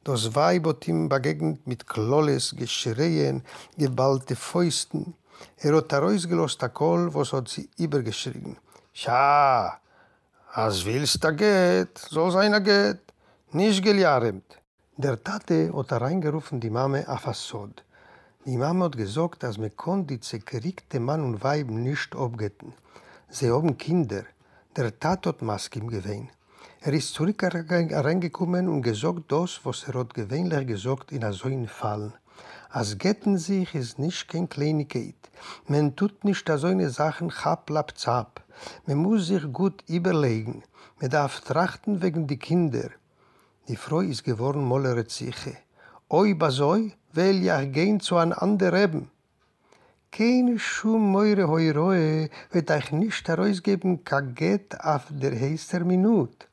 Das 0.03 0.34
Weib 0.34 0.65
hat 0.65 0.88
ihm 0.88 1.10
begegnet 1.10 1.68
mit 1.68 1.88
Klolles, 1.88 2.56
Geschreien, 2.56 3.44
geballte 3.77 4.36
Fäusten. 4.36 5.13
Er 5.58 5.75
hat 5.75 5.91
herausgelost 5.91 6.62
der 6.62 6.70
Kohl, 6.70 7.13
was 7.13 7.34
hat 7.34 7.50
sie 7.50 7.70
übergeschrien. 7.77 8.58
Scha, 8.94 9.79
als 10.53 10.86
willst 10.86 11.24
du 11.24 11.34
geht, 11.34 11.98
so 11.98 12.29
seiner 12.32 12.62
geht, 12.62 13.01
nicht 13.51 13.84
geljarmt. 13.84 14.58
Der 14.98 15.24
Tate 15.24 15.72
hat 15.75 15.91
reingerufen 15.91 16.60
die 16.60 16.70
Mame 16.70 17.08
auf 17.08 17.24
das 17.24 17.46
Sod. 17.48 17.84
Die 18.46 18.58
Mama 18.58 18.86
hat 18.86 18.98
gesagt, 18.98 19.44
dass 19.44 19.58
man 19.58 19.75
kann 19.77 20.08
die 20.08 20.20
zerkriegte 20.20 21.00
Mann 21.00 21.24
und 21.24 21.44
Weib 21.44 21.70
nicht 21.70 22.15
abgeten. 22.15 22.74
Sie 23.29 23.51
haben 23.51 23.77
Kinder. 23.77 24.24
Der 24.76 25.00
Tate 25.00 25.30
hat 25.30 25.42
Maske 25.42 25.80
im 25.80 25.88
Gewehen. 25.88 26.30
Er 26.82 26.94
ist 26.94 27.16
zurück 27.16 27.42
reingekommen 27.42 28.68
und 28.68 28.84
gesagt 28.84 29.32
das, 29.32 29.60
was 29.64 29.86
er 29.86 29.96
hat 29.96 30.14
gewöhnlich 30.14 30.68
gesagt 30.68 31.12
in 31.12 31.30
so 31.34 31.48
einem 31.48 31.68
Fall. 31.68 32.14
Als 32.70 33.00
Getten 33.00 33.40
sich 33.40 33.74
ist 33.74 33.98
nicht 33.98 34.28
kein 34.28 34.48
Kleinigkeit. 34.48 35.16
Man 35.68 35.96
tut 35.96 36.24
nicht 36.24 36.48
so 36.48 36.68
eine 36.68 36.92
Sachen 36.92 37.30
chap, 37.30 37.68
lap, 37.72 37.98
zap. 37.98 38.44
Man 38.86 39.00
muss 39.00 39.26
sich 39.26 39.52
gut 39.52 39.84
überlegen. 39.88 40.62
Man 41.02 41.10
darf 41.10 41.42
trachten 41.42 42.04
wegen 42.04 42.28
die 42.28 42.38
Kinder. 42.38 42.92
Die 43.68 43.76
Frau 43.76 44.02
ist 44.02 44.24
geworden 44.24 44.64
mollere 44.64 45.08
Ziche. 45.08 45.58
Oi 46.12 46.36
basoi, 46.36 46.94
will 47.14 47.44
ja 47.44 47.66
gehen 47.66 48.00
zu 48.00 48.18
an 48.18 48.34
anderen. 48.34 49.10
Keine 50.12 50.58
Schum 50.58 51.12
meure 51.12 51.48
Heuroe 51.48 52.30
wird 52.51 52.72
euch 52.72 52.92
nicht 52.92 53.28
herausgeben, 53.28 54.04
kaget 54.04 54.82
auf 54.82 55.04
der 55.10 55.39
heißer 55.39 55.82
Minute. 55.86 56.48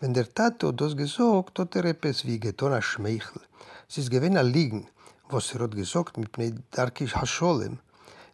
Wenn 0.00 0.12
der 0.12 0.32
Tato 0.32 0.70
das 0.72 0.96
gesagt, 0.96 1.58
hat 1.58 1.74
er 1.76 1.86
etwas 1.86 2.26
wie 2.26 2.38
getan 2.38 2.74
als 2.74 2.84
Schmeichel. 2.84 3.40
Es 3.88 3.96
ist 3.98 4.10
gewinn 4.10 4.36
ein 4.36 4.46
Liegen, 4.46 4.86
was 5.30 5.54
er 5.54 5.62
hat 5.62 5.74
gesagt 5.74 6.18
mit 6.18 6.38
einem 6.38 6.62
Darkisch 6.70 7.16
Hascholem. 7.16 7.78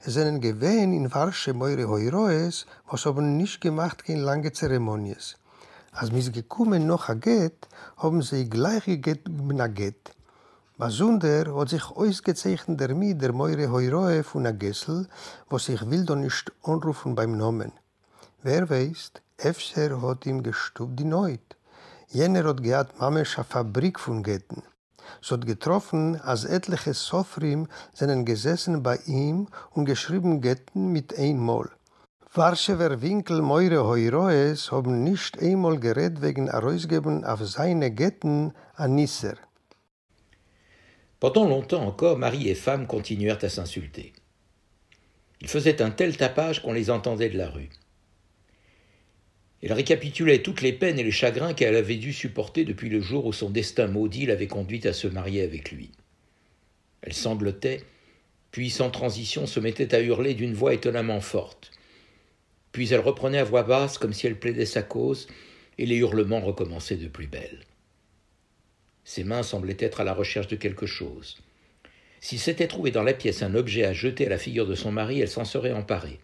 Es 0.00 0.14
sind 0.14 0.41
gewinn 0.41 0.93
in 0.93 1.14
Warsche 1.14 1.55
meure 1.55 1.88
Heuroes, 1.88 2.67
was 2.91 3.07
haben 3.07 3.37
nicht 3.37 3.61
gemacht 3.61 4.05
kein 4.05 4.19
lange 4.19 4.53
Zeremonies. 4.53 5.37
Als 5.93 6.11
mis 6.11 6.33
gekommen 6.33 6.87
noch 6.88 7.09
a 7.09 7.14
Get, 7.14 7.69
haben 7.97 8.21
sie 8.21 8.50
gleich 8.50 8.85
gegeben 8.85 9.61
a 9.61 9.69
Get. 9.69 10.13
Besonder 10.76 11.54
hat 11.54 11.69
sich 11.69 11.88
ausgezeichnet 11.88 12.81
der 12.81 12.97
Miet 12.97 13.23
der 13.23 13.33
Meure 13.33 13.71
Heuroe 13.71 14.25
von 14.25 14.45
a 14.45 14.50
Gessel, 14.50 15.07
was 15.49 15.69
ich 15.69 15.88
will 15.88 16.04
doch 16.04 16.16
nicht 16.16 16.50
anrufen 16.64 17.14
beim 17.14 17.38
Namen. 17.38 17.71
Wer 18.43 18.69
weiß, 18.69 19.12
Efscher 19.37 20.02
hat 20.02 20.26
ihm 20.26 20.43
gestubt 20.43 20.99
die 20.99 21.04
Neut. 21.04 21.57
Jener 22.09 22.43
hat 22.43 22.61
gehabt 22.64 22.99
Mamesch 22.99 23.38
a 23.38 23.45
Fabrik 23.45 24.00
von 24.00 24.25
Getten. 24.25 24.64
So 25.21 25.37
hat 25.37 25.47
getroffen, 25.47 26.21
als 26.21 26.45
etliche 26.45 26.93
Sofrim 26.93 27.69
seinen 27.93 28.25
gesessen 28.25 28.83
bei 28.83 28.97
ihm 29.07 29.47
und 29.71 29.85
geschrieben 29.85 30.40
Getten 30.40 30.90
mit 30.90 31.16
einmal. 31.16 31.71
Warschewer 32.33 33.00
Winkel 33.00 33.43
Meure 33.43 33.87
Heuroes 33.87 34.73
haben 34.73 35.04
nicht 35.04 35.40
einmal 35.40 35.78
geredet 35.78 36.21
wegen 36.21 36.50
Herausgeben 36.50 37.25
auf 37.25 37.47
seine 37.47 37.93
Getten 37.93 38.54
an 38.75 38.97
Nisser. 38.97 39.37
Pendant 41.21 41.49
longtemps 41.49 41.87
encore, 41.87 42.18
mari 42.18 42.49
et 42.49 42.54
femme 42.54 42.87
continuèrent 42.87 43.42
à 43.42 43.49
s'insulter. 43.49 44.12
Ils 45.40 45.49
faisaient 45.49 45.83
un 45.83 45.90
tel 45.90 46.16
tapage 46.16 46.62
qu'on 46.62 46.73
les 46.73 46.90
entendait 46.90 47.28
de 47.28 47.38
la 47.38 47.49
rue. 47.49 47.71
Elle 49.62 49.73
récapitulait 49.73 50.42
toutes 50.42 50.61
les 50.61 50.75
peines 50.75 50.99
et 50.99 51.04
les 51.04 51.11
chagrins 51.11 51.54
qu'elle 51.54 51.76
avait 51.76 51.97
dû 51.97 52.12
supporter 52.12 52.64
depuis 52.64 52.90
le 52.90 53.00
jour 53.00 53.25
où 53.25 53.33
son 53.33 53.49
destin 53.49 53.87
maudit 53.87 54.26
l'avait 54.26 54.47
conduite 54.47 54.85
à 54.85 54.92
se 54.92 55.06
marier 55.06 55.42
avec 55.42 55.71
lui. 55.73 55.90
Elle 57.00 57.14
sanglotait, 57.14 57.83
puis 58.50 58.68
sans 58.68 58.90
transition 58.90 59.47
se 59.47 59.61
mettait 59.61 59.94
à 59.94 60.00
hurler 60.00 60.35
d'une 60.35 60.52
voix 60.52 60.75
étonnamment 60.75 61.21
forte. 61.21 61.71
Puis 62.73 62.92
elle 62.92 63.00
reprenait 63.00 63.38
à 63.38 63.44
voix 63.44 63.62
basse 63.62 63.97
comme 63.97 64.12
si 64.12 64.26
elle 64.26 64.38
plaidait 64.38 64.66
sa 64.66 64.83
cause, 64.83 65.28
et 65.78 65.87
les 65.87 65.97
hurlements 65.97 66.40
recommençaient 66.40 66.97
de 66.97 67.09
plus 67.09 67.26
belle. 67.26 67.61
Ses 69.05 69.25
mains 69.25 69.43
semblaient 69.43 69.77
être 69.79 70.01
à 70.01 70.05
la 70.05 70.15
recherche 70.15 70.49
de 70.49 70.57
quelque 70.57 70.87
chose. 70.87 71.39
S'il 72.21 72.39
s'était 72.39 72.69
trouvé 72.69 72.91
dans 72.91 73.03
la 73.03 73.13
pièce 73.13 73.43
un 73.43 73.55
objet 73.55 73.85
à 73.85 73.93
jeter 73.93 74.27
à 74.27 74.31
la 74.31 74.39
figure 74.39 74.67
de 74.67 74.75
son 74.75 74.91
mari, 74.91 75.21
elle 75.21 75.29
s'en 75.29 75.45
serait 75.45 75.73
emparée. 75.73 76.21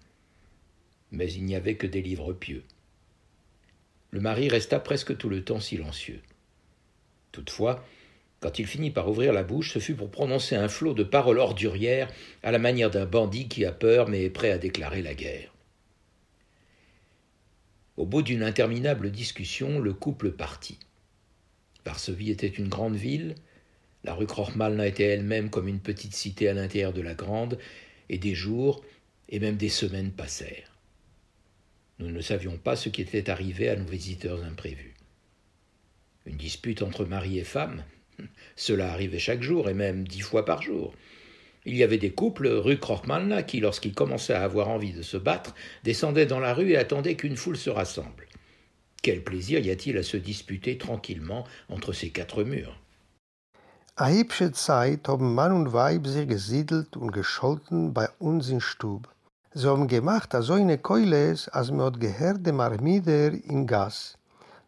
Mais 1.13 1.31
il 1.31 1.45
n'y 1.45 1.55
avait 1.55 1.77
que 1.77 1.87
des 1.87 2.01
livres 2.01 2.33
pieux. 2.33 2.65
Le 4.11 4.21
mari 4.21 4.49
resta 4.49 4.81
presque 4.81 5.17
tout 5.17 5.29
le 5.29 5.45
temps 5.45 5.61
silencieux. 5.61 6.21
Toutefois, 7.33 7.85
quand 8.41 8.59
il 8.59 8.67
finit 8.67 8.91
par 8.91 9.09
ouvrir 9.09 9.35
la 9.35 9.43
bouche, 9.43 9.75
ce 9.75 9.79
fut 9.79 9.95
pour 9.95 10.11
prononcer 10.11 10.57
un 10.57 10.69
flot 10.69 10.95
de 10.95 11.05
paroles 11.05 11.39
ordurières 11.39 12.11
à 12.43 12.51
la 12.51 12.59
manière 12.59 12.91
d'un 12.91 13.05
bandit 13.05 13.49
qui 13.49 13.67
a 13.67 13.73
peur 13.73 14.09
mais 14.09 14.25
est 14.25 14.31
prêt 14.31 14.51
à 14.51 14.59
déclarer 14.59 15.03
la 15.03 15.15
guerre. 15.15 15.53
Au 17.99 18.07
bout 18.07 18.23
d'une 18.23 18.43
interminable 18.43 19.11
discussion, 19.11 19.79
le 19.79 19.93
couple 19.93 20.33
partit. 20.33 20.79
Varsovie 21.85 22.31
était 22.31 22.47
une 22.47 22.69
grande 22.69 22.97
ville, 22.97 23.35
la 24.05 24.15
rue 24.15 24.27
Krochmalna 24.27 24.87
était 24.87 25.05
elle-même 25.05 25.51
comme 25.51 25.69
une 25.69 25.81
petite 25.81 26.15
cité 26.15 26.49
à 26.49 26.55
l'intérieur 26.55 26.93
de 26.93 27.03
la 27.03 27.15
grande, 27.15 27.59
et 28.09 28.19
des 28.19 28.35
jours 28.35 28.83
et 29.29 29.39
même 29.39 29.57
des 29.57 29.69
semaines 29.69 30.11
passèrent. 30.11 30.77
Nous 31.99 32.11
ne 32.11 32.21
savions 32.21 32.57
pas 32.57 32.77
ce 32.77 32.89
qui 32.89 33.03
était 33.03 33.31
arrivé 33.31 33.69
à 33.69 33.77
nos 33.77 33.85
visiteurs 33.85 34.43
imprévus. 34.43 34.95
Une 36.27 36.37
dispute 36.37 36.83
entre 36.83 37.05
mari 37.05 37.39
et 37.39 37.45
femme, 37.45 37.85
cela 38.57 38.91
arrivait 38.93 39.19
chaque 39.19 39.43
jour 39.43 39.69
et 39.69 39.75
même 39.75 40.07
dix 40.07 40.21
fois 40.21 40.45
par 40.45 40.63
jour. 40.63 40.95
Il 41.67 41.77
y 41.77 41.83
avait 41.83 41.99
des 41.99 42.11
couples 42.11 42.49
rue 42.49 42.79
Krochmalna 42.79 43.43
qui, 43.43 43.61
lorsqu'ils 43.61 43.93
commençaient 43.93 44.33
à 44.33 44.45
avoir 44.45 44.69
envie 44.69 44.93
de 44.93 45.03
se 45.03 45.19
battre, 45.19 45.55
descendaient 45.85 46.27
dans 46.27 46.41
la 46.41 46.55
rue 46.55 46.71
et 46.71 46.77
attendaient 46.79 47.17
qu'une 47.17 47.37
foule 47.37 47.59
se 47.59 47.69
rassemble. 47.69 48.27
Quel 49.03 49.23
plaisir 49.25 49.61
y 49.61 49.71
a-t-il 49.71 49.97
à 49.97 50.03
se 50.03 50.19
disputer 50.19 50.77
tranquillement 50.77 51.45
entre 51.71 51.93
ces 51.93 52.11
quatre 52.11 52.45
murs 52.45 52.77
A 53.97 54.11
hübsche 54.11 54.53
Zeit 54.53 55.09
haben 55.09 55.35
Mann 55.35 55.53
und 55.53 55.73
Weib 55.73 56.07
sich 56.07 56.29
gesiedelt 56.29 56.97
und 56.97 57.13
gescholten 57.13 57.93
bei 57.93 58.09
uns 58.19 58.49
in 58.49 58.61
Stub. 58.61 59.09
Sie 59.53 59.67
haben 59.67 59.89
gemacht 59.89 60.35
so 60.41 60.53
eine 60.53 60.79
Keules, 60.79 61.49
als 61.49 61.71
mir 61.71 61.85
hat 61.85 62.01
gehört 62.01 62.47
dem 62.47 62.61
Armider 62.61 63.33
in 63.33 63.67
Gas. 63.67 64.17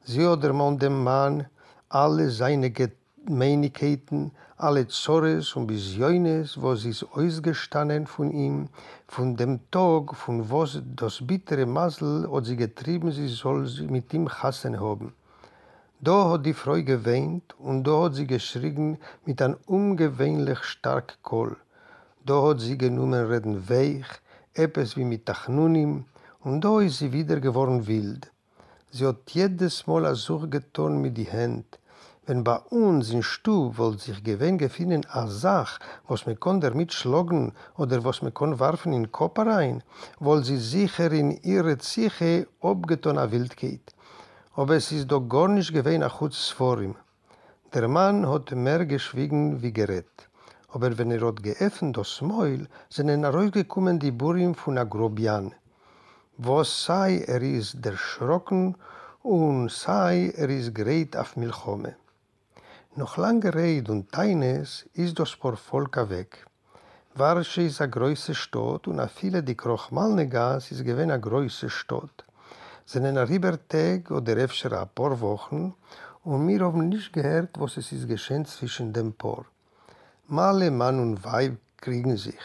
Sie 0.05 0.27
hat 0.27 0.43
der 0.43 0.53
Mann 0.53 0.79
dem 0.79 1.03
Mann 1.03 1.47
alle 1.89 2.31
seine 2.31 2.71
Gemeinigkeiten, 2.71 4.33
alle 4.63 4.87
Zores 4.87 5.57
und 5.57 5.69
Visiones, 5.69 6.61
wo 6.63 6.77
sie 6.77 6.91
ist 6.91 7.05
ausgestanden 7.13 8.07
von 8.07 8.31
ihm, 8.31 8.69
von 9.09 9.37
dem 9.37 9.59
Tag, 9.73 10.15
von 10.15 10.49
wo 10.51 10.65
das 10.97 11.27
bittere 11.27 11.67
Masel 11.67 12.31
hat 12.33 12.45
sie 12.45 12.55
getrieben, 12.55 13.11
sie 13.11 13.27
soll 13.27 13.67
sie 13.67 13.89
mit 13.89 14.15
ihm 14.15 14.29
hassen 14.29 14.79
haben. 14.79 15.15
Da 16.01 16.31
hat 16.31 16.47
die 16.47 16.55
Frau 16.55 16.81
geweint 16.81 17.59
und 17.59 17.85
da 17.85 18.05
hat 18.05 18.15
sie 18.15 18.27
geschrien 18.29 18.99
mit 19.25 19.43
einem 19.43 19.57
ungewöhnlich 19.67 20.63
starken 20.63 21.19
Kohl. 21.23 21.57
Da 22.25 22.41
hat 22.43 22.61
sie 22.61 22.79
genommen 22.79 23.27
reden 23.27 23.69
weich, 23.69 24.07
etwas 24.55 24.97
wie 24.97 25.05
mit 25.05 25.27
Tachnunim, 25.27 26.05
und 26.39 26.61
da 26.61 26.81
ist 26.81 26.99
sie 26.99 27.13
wieder 27.13 27.41
geworden 27.41 27.89
wild. 27.89 28.31
Sie 28.93 29.07
hat 29.07 29.29
jedes 29.31 29.89
Mal 29.89 30.07
eine 30.07 30.15
Suche 30.15 30.49
getan 30.49 31.01
mit 31.01 31.17
die 31.17 31.31
Hand. 31.31 31.81
Wenn 32.25 32.45
bei 32.45 32.59
uns 32.71 33.11
in 33.11 33.25
Stub 33.25 33.79
wollt 33.79 33.99
sich 33.99 34.23
gewinn 34.23 34.57
gefinnen 34.57 35.05
a 35.11 35.27
Sach, 35.27 35.81
was 36.07 36.25
me 36.25 36.37
kon 36.37 36.61
damit 36.61 36.93
schlagen 36.93 37.53
oder 37.77 38.05
was 38.05 38.23
me 38.23 38.31
kon 38.31 38.61
warfen 38.61 38.93
in 38.93 39.11
Kopf 39.11 39.41
rein, 39.41 39.83
woll 40.21 40.45
sie 40.45 40.59
sicher 40.59 41.11
in 41.11 41.33
ihre 41.43 41.79
Ziche 41.79 42.47
obgeton 42.61 43.19
a 43.19 43.33
Wild 43.33 43.57
geht. 43.57 43.93
Aber 44.55 44.77
es 44.77 44.93
ist 44.93 45.11
doch 45.11 45.29
gar 45.29 45.49
nicht 45.49 45.73
gewinn 45.73 46.05
a 46.05 46.11
Chutz 46.11 46.49
vor 46.51 46.81
ihm. 46.81 46.95
Der 47.75 47.89
Mann 47.89 48.29
hat 48.29 48.53
mehr 48.53 48.87
geschwiegen 48.87 49.61
wie 49.61 49.73
gerät. 49.73 50.29
Aber 50.69 50.97
wenn 50.99 51.11
er 51.11 51.27
hat 51.27 51.43
geöffnet 51.43 51.97
das 51.97 52.21
Mäul, 52.21 52.69
sind 52.89 53.09
er 53.09 53.35
rausgekommen 53.35 53.99
die 53.99 54.13
Burim 54.13 54.55
von 54.55 54.79
a 54.79 54.85
Grobian. 54.85 55.55
Was 56.39 56.85
sei, 56.85 57.25
er 57.27 57.43
ist 57.43 57.85
erschrocken 57.85 58.77
und 59.25 59.73
sei, 59.73 60.33
er 60.37 60.51
ist 60.51 60.73
gerät 60.73 61.17
auf 61.17 61.35
Milchome. 61.35 61.97
Noch 62.95 63.17
lange 63.17 63.55
Rede 63.55 63.91
und 63.91 64.13
Teines 64.13 64.87
ist 64.93 65.19
das 65.19 65.35
por 65.35 65.57
Volk 65.57 65.97
weg. 66.11 66.45
Warsche 67.15 67.63
ist 67.63 67.81
a 67.81 67.87
größe 67.87 68.35
Stadt 68.35 68.87
und 68.87 69.01
a 69.01 69.09
viele 69.09 69.43
die 69.43 69.55
Krochmalnegas 69.55 70.71
ist 70.73 70.85
gewinn 70.85 71.11
a 71.11 71.17
größe 71.17 71.71
Stadt. 71.71 72.27
Sind 72.85 73.07
ein 73.07 73.17
Riebertag 73.17 74.11
oder 74.11 74.35
öfter 74.35 74.73
a 74.73 74.85
paar 74.85 75.19
Wochen 75.23 75.75
und 76.23 76.47
wir 76.47 76.67
haben 76.67 76.91
nicht 76.91 77.15
gehört, 77.15 77.59
was 77.59 77.79
es 77.79 77.93
ist 77.93 78.09
geschehen 78.09 78.45
zwischen 78.45 78.93
dem 78.93 79.15
Paar. 79.15 79.47
Male 80.27 80.71
Mann 80.71 81.01
und 81.01 81.25
Weib 81.25 81.57
kriegen 81.79 82.19
sich. 82.19 82.45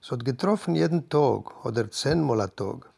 Es 0.00 0.10
hat 0.10 0.24
getroffen 0.24 0.74
jeden 0.74 1.10
Tag 1.10 1.66
oder 1.66 1.90
zehnmal 1.90 2.40
a 2.40 2.46
Tag. 2.46 2.88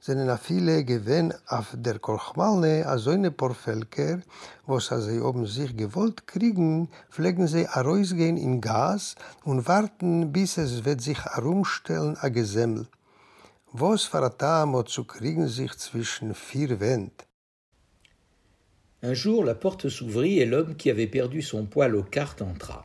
Sind 0.00 0.28
a 0.28 0.36
viele 0.36 0.84
gewinn 0.84 1.34
auf 1.46 1.74
der 1.74 1.98
Kochmalne 1.98 2.86
a 2.86 2.98
so 2.98 3.10
eine 3.10 3.30
paar 3.30 3.54
Völker, 3.54 4.20
wo 4.66 4.78
sie 4.78 5.20
oben 5.20 5.46
sich 5.46 5.76
gewollt 5.76 6.26
kriegen, 6.26 6.88
pflegen 7.10 7.46
sie 7.48 7.66
a 7.66 7.80
rausgehen 7.80 8.36
in 8.36 8.60
Gas 8.60 9.16
und 9.44 9.66
warten, 9.66 10.32
bis 10.32 10.56
es 10.56 10.84
wird 10.84 11.00
sich 11.00 11.24
herumstellen 11.24 12.16
a 12.20 12.28
Gesemmel. 12.28 12.86
Was 13.72 14.04
für 14.04 14.22
a 14.22 14.30
Tamo 14.30 14.82
zu 14.84 15.04
kriegen 15.04 15.48
sich 15.48 15.76
zwischen 15.76 16.34
vier 16.34 16.80
Wänden? 16.80 17.28
Un 19.00 19.14
jour, 19.14 19.44
la 19.44 19.54
porte 19.54 19.88
s'ouvrit 19.88 20.40
et 20.40 20.44
l'homme 20.44 20.74
qui 20.74 20.90
avait 20.90 21.06
perdu 21.06 21.40
son 21.40 21.66
poil 21.66 21.94
aux 21.94 22.02
cartes 22.02 22.42
entra. 22.42 22.84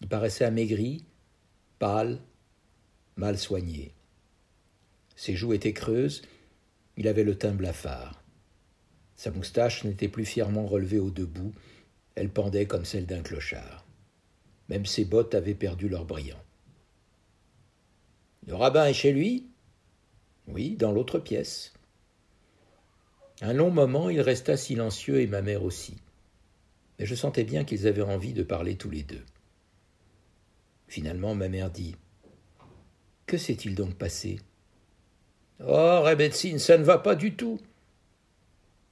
Il 0.00 0.08
paraissait 0.08 0.46
amaigri, 0.46 1.04
pâle, 1.78 2.18
mal 3.16 3.36
soigné. 3.36 3.92
Ses 5.20 5.36
joues 5.36 5.52
étaient 5.52 5.74
creuses, 5.74 6.22
il 6.96 7.06
avait 7.06 7.24
le 7.24 7.36
teint 7.36 7.52
blafard. 7.52 8.24
Sa 9.16 9.30
moustache 9.30 9.84
n'était 9.84 10.08
plus 10.08 10.24
fièrement 10.24 10.66
relevée 10.66 10.98
au 10.98 11.10
debout, 11.10 11.52
elle 12.14 12.30
pendait 12.30 12.64
comme 12.64 12.86
celle 12.86 13.04
d'un 13.04 13.20
clochard. 13.20 13.84
Même 14.70 14.86
ses 14.86 15.04
bottes 15.04 15.34
avaient 15.34 15.54
perdu 15.54 15.90
leur 15.90 16.06
brillant. 16.06 16.42
Le 18.46 18.54
rabbin 18.54 18.86
est 18.86 18.94
chez 18.94 19.12
lui? 19.12 19.50
Oui, 20.48 20.74
dans 20.76 20.90
l'autre 20.90 21.18
pièce. 21.18 21.74
Un 23.42 23.52
long 23.52 23.70
moment, 23.70 24.08
il 24.08 24.22
resta 24.22 24.56
silencieux 24.56 25.20
et 25.20 25.26
ma 25.26 25.42
mère 25.42 25.64
aussi. 25.64 25.98
Mais 26.98 27.04
je 27.04 27.14
sentais 27.14 27.44
bien 27.44 27.64
qu'ils 27.64 27.86
avaient 27.86 28.00
envie 28.00 28.32
de 28.32 28.42
parler 28.42 28.78
tous 28.78 28.88
les 28.88 29.02
deux. 29.02 29.26
Finalement, 30.88 31.34
ma 31.34 31.50
mère 31.50 31.70
dit 31.70 31.94
Que 33.26 33.36
s'est-il 33.36 33.74
donc 33.74 33.96
passé? 33.96 34.40
Oh, 35.66 36.02
Rebetzin, 36.02 36.58
ça 36.58 36.78
ne 36.78 36.84
va 36.84 36.98
pas 36.98 37.14
du 37.14 37.34
tout. 37.34 37.60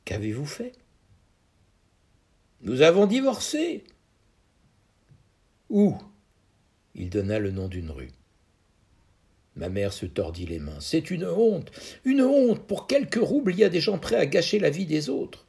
Qu'avez-vous 0.04 0.46
fait? 0.46 0.72
Nous 2.61 2.83
avons 2.83 3.07
divorcé. 3.07 3.85
Où? 5.70 5.96
Il 6.94 7.11
donna 7.11 7.38
le 7.38 7.50
nom 7.50 7.68
d'une 7.68 7.90
rue. 7.90 8.11
Ma 9.57 9.68
mère 9.68 9.92
se 9.92 10.07
tordit 10.07 10.46
les 10.46 10.59
mains. 10.59 10.81
C'est 10.81 11.11
une 11.11 11.26
honte, 11.26 11.70
une 12.04 12.22
honte. 12.22 12.62
Pour 12.66 12.87
quelques 12.87 13.16
roubles, 13.16 13.52
il 13.52 13.59
y 13.59 13.64
a 13.64 13.68
des 13.68 13.81
gens 13.81 13.98
prêts 13.98 14.16
à 14.16 14.26
gâcher 14.26 14.59
la 14.59 14.70
vie 14.70 14.87
des 14.87 15.09
autres. 15.09 15.46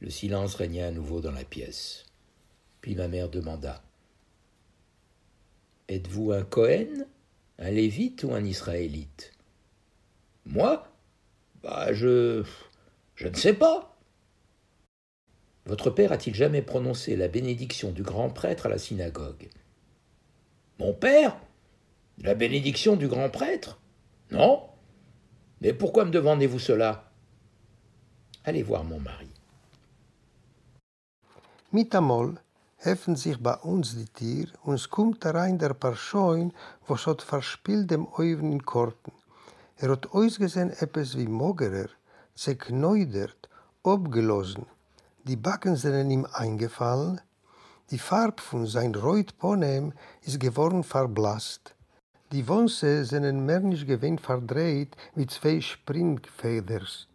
Le 0.00 0.10
silence 0.10 0.54
régna 0.54 0.86
à 0.86 0.90
nouveau 0.90 1.20
dans 1.20 1.32
la 1.32 1.44
pièce. 1.44 2.04
Puis 2.80 2.94
ma 2.94 3.08
mère 3.08 3.28
demanda 3.28 3.82
Êtes-vous 5.88 6.32
un 6.32 6.42
Cohen, 6.42 7.06
un 7.58 7.70
Lévite 7.70 8.24
ou 8.24 8.32
un 8.32 8.44
Israélite? 8.44 9.33
Moi 10.46 10.86
Bah, 11.62 11.92
je. 11.92 12.44
Je 13.14 13.28
ne 13.28 13.34
sais 13.34 13.54
pas. 13.54 13.96
Votre 15.66 15.88
père 15.90 16.12
a-t-il 16.12 16.36
jamais 16.36 16.60
prononcé 16.60 17.16
la 17.16 17.28
bénédiction 17.28 17.90
du 17.90 18.02
grand 18.02 18.28
prêtre 18.28 18.66
à 18.66 18.68
la 18.68 18.78
synagogue? 18.78 19.48
Mon 20.78 20.92
père? 20.92 21.36
La 22.18 22.34
bénédiction 22.34 22.96
du 22.96 23.08
grand 23.08 23.30
prêtre? 23.30 23.80
Non 24.30 24.68
Mais 25.62 25.72
pourquoi 25.72 26.04
me 26.04 26.10
demandez-vous 26.10 26.58
cela? 26.58 27.10
Allez 28.44 28.62
voir 28.62 28.84
mon 28.84 29.00
mari. 29.00 29.28
Sich 33.16 33.38
bei 33.38 33.56
uns 33.64 33.94
die 33.96 34.04
Tier 34.04 34.48
rein 35.24 35.58
der 35.58 35.74
verspielt 37.26 37.90
dem. 37.90 38.06
Er 39.76 39.90
hat 39.90 40.12
ausgesehen 40.12 40.70
etwas 40.70 41.16
wie 41.16 41.26
Mogerer, 41.26 41.88
zerkneudert, 42.34 43.48
abgelosen. 43.82 44.66
Die 45.24 45.36
Backen 45.36 45.76
sind 45.76 46.10
ihm 46.10 46.26
eingefallen, 46.32 47.20
die 47.90 47.98
Farbe 47.98 48.40
von 48.40 48.66
sein 48.66 48.94
Reutponem 48.94 49.92
ist 50.22 50.40
geworden 50.40 50.84
verblasst. 50.84 51.74
Die 52.32 52.48
Wonse 52.48 53.04
sind 53.04 53.44
mehr 53.44 53.60
nicht 53.60 53.86
gewinn 53.86 54.18
verdreht 54.18 54.96
wie 55.14 55.26
zwei 55.26 55.60
Springfeders. 55.60 57.06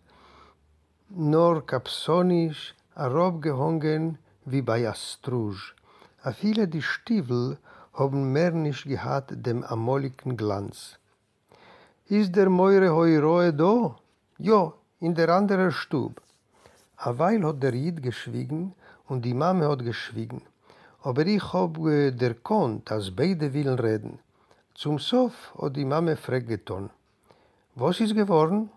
Nur 1.09 1.65
kapsonisch, 1.65 2.75
herabgehangen 2.93 4.19
wie 4.45 4.61
bei 4.61 4.87
Astruge. 4.87 5.73
A 6.21 6.31
viele 6.33 6.67
die 6.67 6.83
Stiefel 6.83 7.57
haben 7.93 8.31
mehr 8.31 8.51
nicht 8.51 8.83
gehabt 8.83 9.33
dem 9.33 9.63
amoligen 9.63 10.37
Glanz. 10.37 10.98
Ist 12.11 12.35
der 12.35 12.49
Meure 12.49 12.89
Heuroe 12.89 13.53
do? 13.53 13.95
Jo, 14.39 14.73
in 14.99 15.13
der 15.13 15.29
anderen 15.29 15.71
Stub. 15.71 16.19
A 16.97 17.15
Weil 17.15 17.43
hat 17.43 17.61
der 17.61 17.75
Jid 17.75 18.01
geschwiegen 18.01 18.73
und 19.07 19.23
die 19.23 19.35
Mame 19.35 19.69
hat 19.69 19.85
geschwiegen. 19.85 20.41
Aber 21.03 21.27
ich 21.27 21.53
hab 21.53 21.77
äh, 21.85 22.09
der 22.09 22.33
Kont, 22.33 22.91
als 22.91 23.11
beide 23.11 23.53
willen 23.53 23.77
reden. 23.77 24.17
Zum 24.73 24.97
Sof 24.97 25.53
hat 25.61 25.75
die 25.75 25.85
Mame 25.85 26.15
fragt 26.17 26.47
getan. 26.47 26.89
Was 27.75 27.99
ist 27.99 28.15
geworden? 28.15 28.71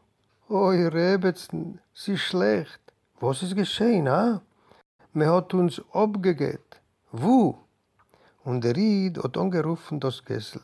Oi, 0.51 0.88
Rebetzen, 0.88 1.81
sie 1.95 2.18
schlecht. 2.18 2.83
Was 3.18 3.42
ist 3.42 3.57
geschehen, 3.57 4.11
ha? 4.11 4.42
Me 5.14 5.27
hat 5.33 5.55
uns 5.55 5.81
abgegeht. 5.95 6.83
Wo? 7.12 7.57
Und 8.45 8.62
der 8.62 8.77
Ried 8.77 9.25
hat 9.25 9.38
angerufen 9.38 10.01
das 10.01 10.23
Gessel. 10.23 10.61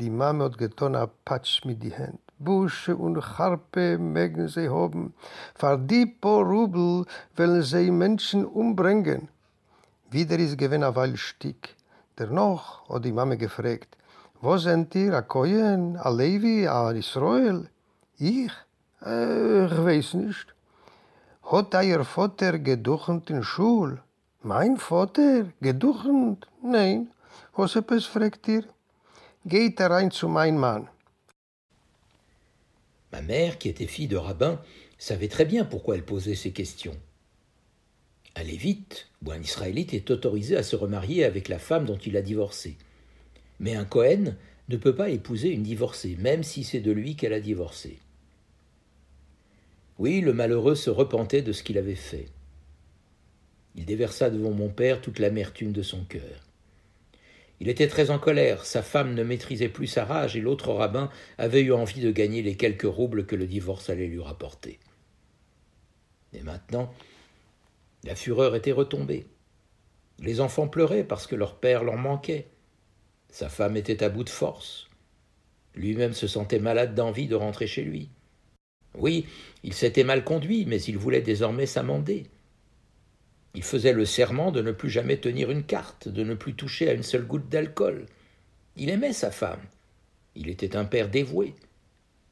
Die 0.00 0.08
Mama 0.08 0.44
hat 0.44 0.56
getan 0.56 0.94
a 0.96 1.06
Patsch 1.26 1.66
mit 1.66 1.82
die 1.82 1.94
Hand. 1.94 2.20
Busche 2.38 2.96
und 2.96 3.18
Harpe 3.36 3.98
mögen 3.98 4.48
sie 4.48 4.70
haben. 4.70 5.12
Für 5.54 5.76
die 5.76 6.06
paar 6.06 6.42
Rubel 6.42 7.04
wollen 7.36 7.62
sie 7.62 7.90
Menschen 7.90 8.46
umbringen. 8.46 9.28
Wieder 10.10 10.38
ist 10.38 10.56
gewinn 10.56 10.84
a 10.84 10.96
Weil 10.96 11.18
Stick. 11.18 11.76
Dennoch 12.18 12.88
hat 12.88 13.04
die 13.04 13.12
Mama 13.12 13.34
gefragt, 13.34 13.98
wo 14.40 14.56
sind 14.56 14.94
ihr, 14.94 15.12
a 15.12 15.20
Koyen, 15.20 15.98
a 15.98 16.08
Levi, 16.08 16.66
a 16.66 16.92
Israel? 16.92 17.68
Ich? 18.16 18.52
Äh, 19.04 19.66
ich 19.66 19.84
weiß 19.84 20.14
nicht. 20.14 20.54
Hat 21.42 21.74
euer 21.74 22.06
Vater 22.06 22.58
geduchend 22.58 23.28
in 23.28 23.42
Schul? 23.42 24.00
Mein 24.42 24.78
Vater? 24.78 25.44
Geduchend? 25.60 26.46
Nein. 26.62 27.10
Was 27.54 27.76
etwas 27.76 28.06
fragt 28.06 28.48
ihr? 28.48 28.64
Ma 33.10 33.22
mère, 33.22 33.56
qui 33.56 33.70
était 33.70 33.86
fille 33.86 34.06
de 34.06 34.16
rabbin, 34.16 34.60
savait 34.98 35.28
très 35.28 35.46
bien 35.46 35.64
pourquoi 35.64 35.94
elle 35.94 36.04
posait 36.04 36.34
ces 36.34 36.52
questions. 36.52 36.96
Un 38.36 38.42
lévite 38.42 39.08
ou 39.24 39.32
un 39.32 39.40
israélite 39.40 39.94
est 39.94 40.10
autorisé 40.10 40.56
à 40.56 40.62
se 40.62 40.76
remarier 40.76 41.24
avec 41.24 41.48
la 41.48 41.58
femme 41.58 41.86
dont 41.86 41.96
il 41.96 42.18
a 42.18 42.22
divorcé. 42.22 42.76
Mais 43.60 43.74
un 43.74 43.86
Cohen 43.86 44.36
ne 44.68 44.76
peut 44.76 44.94
pas 44.94 45.08
épouser 45.08 45.48
une 45.48 45.62
divorcée, 45.62 46.16
même 46.18 46.42
si 46.42 46.62
c'est 46.62 46.80
de 46.80 46.92
lui 46.92 47.16
qu'elle 47.16 47.32
a 47.32 47.40
divorcé. 47.40 47.98
Oui, 49.98 50.20
le 50.20 50.34
malheureux 50.34 50.74
se 50.74 50.90
repentait 50.90 51.42
de 51.42 51.52
ce 51.52 51.62
qu'il 51.62 51.78
avait 51.78 51.94
fait. 51.94 52.28
Il 53.74 53.86
déversa 53.86 54.28
devant 54.28 54.52
mon 54.52 54.68
père 54.68 55.00
toute 55.00 55.18
l'amertume 55.18 55.72
de 55.72 55.82
son 55.82 56.04
cœur. 56.04 56.49
Il 57.60 57.68
était 57.68 57.88
très 57.88 58.10
en 58.10 58.18
colère, 58.18 58.64
sa 58.64 58.82
femme 58.82 59.14
ne 59.14 59.22
maîtrisait 59.22 59.68
plus 59.68 59.86
sa 59.86 60.06
rage 60.06 60.34
et 60.34 60.40
l'autre 60.40 60.72
rabbin 60.72 61.10
avait 61.36 61.60
eu 61.60 61.72
envie 61.72 62.00
de 62.00 62.10
gagner 62.10 62.42
les 62.42 62.56
quelques 62.56 62.82
roubles 62.82 63.26
que 63.26 63.36
le 63.36 63.46
divorce 63.46 63.90
allait 63.90 64.06
lui 64.06 64.20
rapporter. 64.20 64.80
Et 66.32 66.42
maintenant, 66.42 66.92
La 68.04 68.14
fureur 68.14 68.56
était 68.56 68.72
retombée. 68.72 69.26
Les 70.20 70.40
enfants 70.40 70.68
pleuraient 70.68 71.04
parce 71.04 71.26
que 71.26 71.36
leur 71.36 71.56
père 71.56 71.84
leur 71.84 71.98
manquait. 71.98 72.48
Sa 73.28 73.50
femme 73.50 73.76
était 73.76 74.02
à 74.02 74.08
bout 74.08 74.24
de 74.24 74.30
force. 74.30 74.88
Lui-même 75.74 76.14
se 76.14 76.26
sentait 76.26 76.58
malade 76.58 76.94
d'envie 76.94 77.28
de 77.28 77.34
rentrer 77.34 77.66
chez 77.66 77.82
lui. 77.82 78.10
Oui, 78.94 79.26
il 79.62 79.74
s'était 79.74 80.04
mal 80.04 80.24
conduit, 80.24 80.64
mais 80.64 80.80
il 80.82 80.98
voulait 80.98 81.20
désormais 81.20 81.66
s'amender. 81.66 82.24
Il 83.54 83.64
faisait 83.64 83.92
le 83.92 84.04
serment 84.04 84.52
de 84.52 84.62
ne 84.62 84.72
plus 84.72 84.90
jamais 84.90 85.16
tenir 85.16 85.50
une 85.50 85.64
carte, 85.64 86.08
de 86.08 86.22
ne 86.22 86.34
plus 86.34 86.54
toucher 86.54 86.88
à 86.88 86.92
une 86.92 87.02
seule 87.02 87.26
goutte 87.26 87.48
d'alcool. 87.48 88.06
Il 88.76 88.90
aimait 88.90 89.12
sa 89.12 89.30
femme. 89.30 89.62
Il 90.36 90.48
était 90.48 90.76
un 90.76 90.84
père 90.84 91.08
dévoué. 91.08 91.54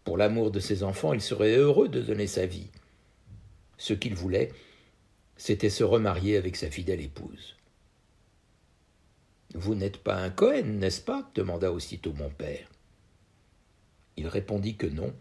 Pour 0.05 0.17
l'amour 0.17 0.51
de 0.51 0.61
ses 0.61 0.85
enfants, 0.85 1.13
il 1.13 1.21
serait 1.21 1.57
heureux 1.57 1.89
de 1.89 2.01
donner 2.01 2.27
sa 2.27 2.47
vie. 2.47 2.71
Ce 3.77 3.93
qu'il 3.93 4.15
voulait, 4.15 4.51
c'était 5.37 5.71
se 5.71 5.85
remarier 5.85 6.37
avec 6.37 6.57
sa 6.57 6.71
fidèle 6.71 7.01
épouse. 7.01 7.57
Vous 9.55 9.75
n'êtes 9.75 9.99
pas 9.99 10.17
un 10.17 10.31
Cohen, 10.31 10.79
n'est-ce 10.79 11.01
pas 11.01 11.31
demanda 11.35 11.73
aussitôt 11.73 12.13
mon 12.13 12.31
père. 12.31 12.69
Il 14.17 14.27
répondit 14.29 14.77
que 14.77 14.87
non, 14.87 15.15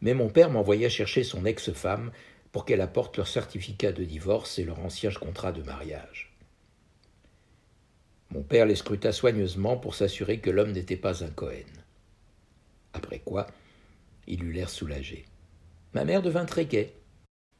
mais 0.00 0.14
mon 0.14 0.28
père 0.28 0.50
m'envoya 0.50 0.88
chercher 0.88 1.24
son 1.24 1.44
ex-femme 1.44 2.10
pour 2.56 2.64
qu'elle 2.64 2.80
apporte 2.80 3.18
leur 3.18 3.28
certificat 3.28 3.92
de 3.92 4.02
divorce 4.02 4.58
et 4.58 4.64
leur 4.64 4.78
ancien 4.80 5.10
contrat 5.10 5.52
de 5.52 5.62
mariage. 5.62 6.32
Mon 8.30 8.42
père 8.42 8.64
les 8.64 8.76
scruta 8.76 9.12
soigneusement 9.12 9.76
pour 9.76 9.94
s'assurer 9.94 10.40
que 10.40 10.48
l'homme 10.48 10.72
n'était 10.72 10.96
pas 10.96 11.22
un 11.22 11.28
Cohen. 11.28 11.68
Après 12.94 13.18
quoi, 13.18 13.46
il 14.26 14.42
eut 14.42 14.52
l'air 14.52 14.70
soulagé. 14.70 15.26
Ma 15.92 16.06
mère 16.06 16.22
devint 16.22 16.46
très 16.46 16.64
gaie. 16.64 16.94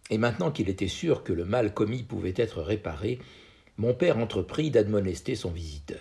Et 0.08 0.16
maintenant 0.16 0.50
qu'il 0.50 0.70
était 0.70 0.88
sûr 0.88 1.24
que 1.24 1.34
le 1.34 1.44
mal 1.44 1.74
commis 1.74 2.02
pouvait 2.02 2.32
être 2.34 2.62
réparé, 2.62 3.18
mon 3.76 3.92
père 3.92 4.16
entreprit 4.16 4.70
d'admonester 4.70 5.34
son 5.34 5.50
visiteur. 5.50 6.00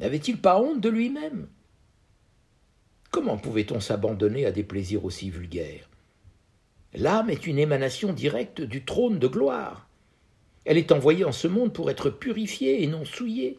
N'avait-il 0.00 0.40
pas 0.40 0.60
honte 0.60 0.80
de 0.80 0.88
lui-même? 0.88 1.46
Comment 3.12 3.38
pouvait-on 3.38 3.78
s'abandonner 3.78 4.44
à 4.44 4.50
des 4.50 4.64
plaisirs 4.64 5.04
aussi 5.04 5.30
vulgaires? 5.30 5.88
L'âme 6.94 7.30
est 7.30 7.46
une 7.46 7.58
émanation 7.58 8.12
directe 8.12 8.60
du 8.60 8.84
trône 8.84 9.18
de 9.18 9.26
gloire. 9.26 9.88
Elle 10.64 10.78
est 10.78 10.92
envoyée 10.92 11.24
en 11.24 11.32
ce 11.32 11.48
monde 11.48 11.72
pour 11.72 11.90
être 11.90 12.08
purifiée 12.08 12.82
et 12.82 12.86
non 12.86 13.04
souillée. 13.04 13.58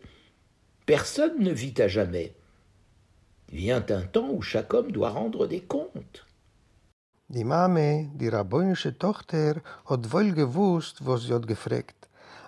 Personne 0.86 1.40
ne 1.40 1.52
vit 1.52 1.74
à 1.80 1.88
jamais. 1.88 2.34
Vient 3.52 3.86
un 3.90 4.02
temps 4.02 4.30
où 4.32 4.42
chaque 4.42 4.74
homme 4.74 4.92
doit 4.92 5.10
rendre 5.10 5.48
des 5.48 5.62
comptes. 5.62 6.26
Die 7.30 7.44
Mame, 7.44 8.12
die 8.16 8.30
rabbonische 8.30 8.98
Tochter, 8.98 9.54
hat 9.90 10.12
wohl 10.12 10.32
gewusst, 10.34 11.02
was 11.02 11.22
sie. 11.22 11.34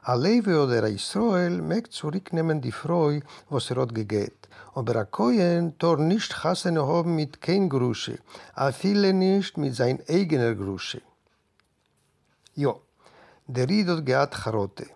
A 0.10 0.16
Levi 0.16 0.54
oder 0.54 0.86
a 0.86 0.88
Israel 0.88 1.62
mag 1.62 1.92
zurücknehmen 1.92 2.62
die 2.62 2.72
Freu, 2.72 3.20
was 3.50 3.70
er 3.70 3.82
hat 3.82 3.94
gegeht. 3.94 4.48
Aber 4.74 4.96
a 4.96 5.04
Koyen 5.04 5.78
tor 5.78 5.98
nicht 5.98 6.32
chassene 6.34 6.88
haben 6.88 7.14
mit 7.18 7.42
kein 7.42 7.68
Grusche, 7.68 8.20
a 8.56 8.72
viele 8.72 9.12
nicht 9.12 9.58
mit 9.58 9.76
sein 9.76 10.00
eigener 10.08 10.56
Grusche. 10.56 11.02
Jo, 12.56 12.84
der 13.48 13.68
Ried 13.68 13.90
hat 13.90 14.06
gehad 14.06 14.34
Charote. 14.34 14.88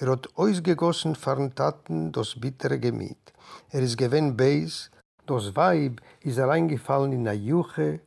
Er 0.00 0.10
hat 0.10 0.28
ausgegossen 0.34 1.14
von 1.14 1.54
Taten 1.54 2.10
das 2.10 2.34
bittere 2.34 2.80
Gemüt. 2.80 3.24
Er 3.70 3.82
ist 3.82 3.96
gewinn 3.96 4.36
Beis, 4.36 4.90
das 5.26 5.54
Weib 5.54 6.00
ist 6.22 6.40
reingefallen 6.40 7.12
in 7.12 7.28
a 7.28 7.32
Juche, 7.32 8.00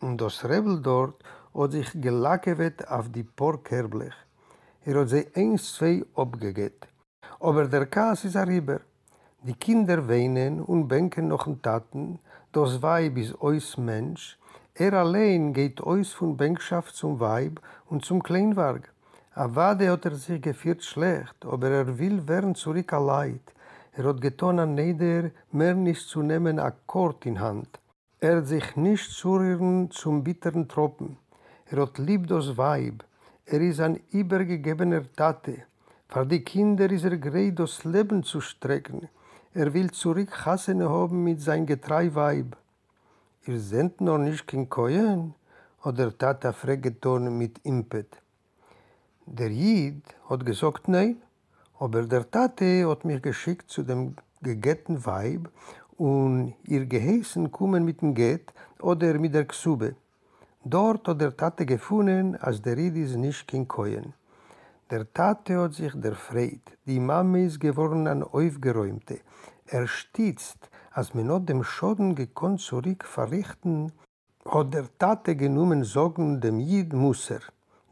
und 0.00 0.20
das 0.20 0.44
Rebel 0.44 0.78
dort 0.82 1.24
hat 1.54 1.72
sich 1.72 1.90
gelackewet 1.94 2.86
auf 2.86 3.08
die 3.10 3.24
Porkerblech. 3.24 4.18
Er 4.84 5.00
hat 5.00 5.10
sie 5.10 5.26
eins, 5.34 5.74
zwei 5.74 6.04
abgegeht. 6.16 6.88
Aber 7.38 7.66
der 7.66 7.86
Kass 7.86 8.24
ist 8.24 8.36
rüber. 8.36 8.80
Die 9.42 9.54
Kinder 9.54 10.08
weinen 10.08 10.60
und 10.60 10.88
bänken 10.88 11.28
noch 11.28 11.46
in 11.46 11.62
Taten, 11.62 12.18
das 12.52 12.82
Weib 12.82 13.16
ist 13.16 13.40
ois 13.40 13.76
Mensch, 13.76 14.38
er 14.74 14.94
allein 14.94 15.52
geht 15.52 15.80
ois 15.80 16.12
von 16.12 16.36
Bänkschaft 16.36 16.96
zum 16.96 17.20
Weib 17.20 17.60
und 17.90 18.04
zum 18.04 18.22
Kleinwarg. 18.22 18.92
A 19.34 19.54
Wade 19.54 19.90
hat 19.90 20.04
er 20.04 20.14
sich 20.14 20.40
geführt 20.40 20.82
schlecht, 20.82 21.44
aber 21.44 21.68
er 21.68 21.98
will 21.98 22.26
werden 22.26 22.54
zurück 22.54 22.92
allein. 22.92 23.40
Er 23.92 24.04
hat 24.04 24.20
getan 24.20 24.58
an 24.58 24.74
Neder, 24.74 25.30
mehr 25.50 25.74
nicht 25.74 26.08
zu 26.08 26.22
nehmen 26.22 26.58
Akkord 26.58 27.24
in 27.26 27.40
Hand. 27.40 27.80
Er 28.18 28.42
sich 28.44 28.76
nicht 28.76 29.10
zurühren 29.10 29.90
zum 29.90 30.24
bitteren 30.24 30.68
Tropen. 30.68 31.18
Er 31.66 31.82
hat 31.82 31.98
lieb 31.98 32.26
das 32.26 32.56
Weib. 32.56 33.04
Er 33.44 33.60
ist 33.60 33.80
ein 33.80 34.00
übergegebener 34.10 35.02
Tate. 35.16 35.64
Für 36.08 36.24
die 36.24 36.44
Kinder 36.44 36.90
ist 36.90 37.04
er 37.04 37.16
gerät, 37.16 37.58
das 37.58 37.84
Leben 37.84 38.22
zu 38.22 38.40
strecken. 38.40 39.08
Er 39.52 39.74
will 39.74 39.90
zurück 39.90 40.46
Hassene 40.46 40.88
haben 40.88 41.24
mit 41.24 41.40
sein 41.40 41.66
Getreiweib. 41.66 42.56
Ihr 43.46 43.58
seid 43.58 44.00
noch 44.00 44.18
nicht 44.18 44.46
kein 44.46 44.68
Koyen? 44.68 45.34
Oder 45.82 46.16
Tata 46.16 46.52
Fregeton 46.52 47.36
mit 47.36 47.58
Impet. 47.64 48.16
Der 49.26 49.50
Jid 49.50 50.02
hat 50.28 50.46
gesagt 50.46 50.86
nein, 50.86 51.16
aber 51.80 52.02
der 52.02 52.30
Tate 52.30 52.88
hat 52.88 53.04
mich 53.04 53.20
geschickt 53.20 53.68
zu 53.68 53.82
dem 53.82 54.14
gegetten 54.40 55.04
Weib 55.04 55.50
und 55.96 56.54
ihr 56.64 56.86
geheißen 56.86 57.50
kommen 57.50 57.84
mit 57.84 58.00
dem 58.00 58.14
Get 58.14 58.52
oder 58.80 59.18
mit 59.18 59.34
der 59.34 59.46
Gsube. 59.46 59.96
Dort 60.64 61.08
hat 61.08 61.20
der 61.20 61.36
Tate 61.36 61.66
gefunden, 61.66 62.36
als 62.36 62.62
der 62.62 62.76
Ried 62.76 62.96
ist 62.96 63.16
nicht 63.16 63.48
kein 63.48 63.66
Koyen. 63.66 64.14
Der 64.90 65.12
Tate 65.12 65.58
hat 65.58 65.74
sich 65.74 65.92
der 65.94 66.14
Freit, 66.14 66.78
die 66.86 67.00
Mame 67.00 67.46
ist 67.46 67.58
geworden 67.58 68.06
an 68.06 68.22
Aufgeräumte. 68.22 69.18
Er 69.66 69.88
stützt, 69.88 70.70
als 70.92 71.14
man 71.14 71.26
not 71.26 71.48
dem 71.48 71.64
Schoden 71.64 72.14
gekonnt 72.14 72.60
zurück 72.60 73.04
verrichten, 73.04 73.90
hat 74.44 74.72
der 74.72 74.86
Tate 74.98 75.34
genommen 75.34 75.82
Sorgen 75.82 76.40
dem 76.40 76.60
Jid 76.60 76.92
Musser. 76.92 77.40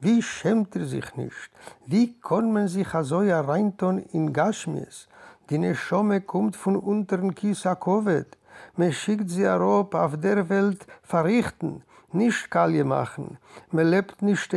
Wie 0.01 0.23
schämt 0.23 0.77
er 0.77 0.85
sich 0.85 1.17
nicht? 1.17 1.51
Wie 1.87 2.21
kann 2.21 2.53
man 2.53 2.69
sich 2.69 2.89
so 3.03 3.19
reintun 3.19 3.99
in 4.13 4.33
Gashmies? 4.33 5.09
Die 5.49 5.59
Neshome 5.59 6.21
kommt 6.21 6.55
von 6.55 6.77
unteren 6.77 7.35
Kisakovet. 7.35 8.39
Man 8.77 8.93
schickt 8.93 9.29
sie 9.29 9.43
herab 9.43 9.95
auf 9.97 10.17
der 10.21 10.49
Welt 10.49 10.87
verrichten, 11.03 11.83
nicht 12.15 12.51
Kalje 12.51 12.85
machen. 12.85 13.39
Lebt 13.73 14.23
nicht 14.23 14.53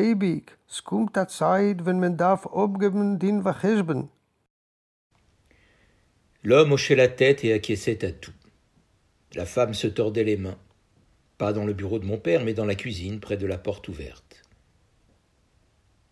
darf 2.17 2.47
den. 3.19 4.09
L'homme 6.45 6.73
hochait 6.73 6.95
la 6.95 7.07
tête 7.07 7.45
et 7.45 7.53
acquiesçait 7.53 8.03
à 8.03 8.11
tout. 8.11 8.33
La 9.33 9.45
femme 9.45 9.73
se 9.73 9.87
tordait 9.87 10.25
les 10.25 10.37
mains. 10.37 10.57
Pas 11.37 11.53
dans 11.53 11.65
le 11.65 11.73
bureau 11.73 11.99
de 11.99 12.05
mon 12.05 12.17
père, 12.17 12.43
mais 12.43 12.53
dans 12.53 12.65
la 12.65 12.75
cuisine, 12.75 13.19
près 13.19 13.37
de 13.37 13.47
la 13.47 13.57
porte 13.57 13.87
ouverte. 13.87 14.43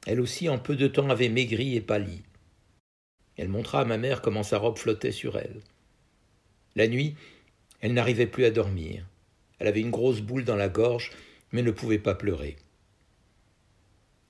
Elle 0.08 0.21
aussi, 0.21 0.47
en 0.49 0.58
peu 0.58 0.75
de 0.75 0.88
temps, 0.88 1.10
avait 1.10 1.30
maigri 1.30 1.75
et 1.75 1.82
pâli. 1.82 2.23
Elle 3.36 3.49
montra 3.49 3.82
à 3.82 3.86
ma 3.86 3.97
mère 3.97 4.21
comment 4.21 4.43
sa 4.43 4.58
robe 4.58 4.77
flottait 4.77 5.12
sur 5.12 5.38
elle. 5.38 5.60
La 6.75 6.88
nuit, 6.88 7.15
elle 7.82 7.93
n'arrivait 7.93 8.27
plus 8.27 8.45
à 8.45 8.51
dormir. 8.51 9.06
Elle 9.60 9.67
avait 9.67 9.82
une 9.82 9.91
grosse 9.91 10.21
boule 10.21 10.45
dans 10.45 10.56
la 10.56 10.69
gorge, 10.69 11.12
mais 11.52 11.62
ne 11.62 11.72
pouvait 11.72 12.00
pas 12.00 12.16
pleurer. 12.16 12.58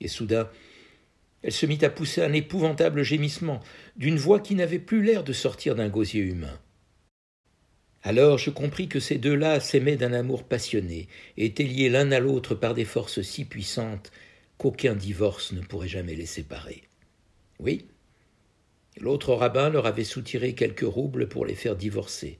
Et 0.00 0.08
soudain, 0.08 0.50
elle 1.42 1.52
se 1.52 1.66
mit 1.66 1.84
à 1.84 1.90
pousser 1.90 2.22
un 2.22 2.32
épouvantable 2.32 3.02
gémissement, 3.02 3.60
d'une 3.96 4.16
voix 4.16 4.40
qui 4.40 4.54
n'avait 4.54 4.78
plus 4.78 5.02
l'air 5.02 5.24
de 5.24 5.32
sortir 5.32 5.74
d'un 5.74 5.88
gosier 5.88 6.22
humain. 6.22 6.58
Alors 8.04 8.38
je 8.38 8.50
compris 8.50 8.88
que 8.88 9.00
ces 9.00 9.18
deux-là 9.18 9.60
s'aimaient 9.60 9.96
d'un 9.96 10.12
amour 10.12 10.44
passionné 10.44 11.08
et 11.36 11.46
étaient 11.46 11.62
liés 11.62 11.88
l'un 11.88 12.10
à 12.10 12.18
l'autre 12.18 12.54
par 12.54 12.74
des 12.74 12.84
forces 12.84 13.22
si 13.22 13.44
puissantes 13.44 14.10
qu'aucun 14.58 14.94
divorce 14.94 15.52
ne 15.52 15.60
pourrait 15.60 15.88
jamais 15.88 16.16
les 16.16 16.26
séparer. 16.26 16.82
Oui, 17.60 17.86
l'autre 19.00 19.34
rabbin 19.34 19.70
leur 19.70 19.86
avait 19.86 20.04
soutiré 20.04 20.54
quelques 20.54 20.80
roubles 20.80 21.28
pour 21.28 21.46
les 21.46 21.54
faire 21.54 21.76
divorcer. 21.76 22.38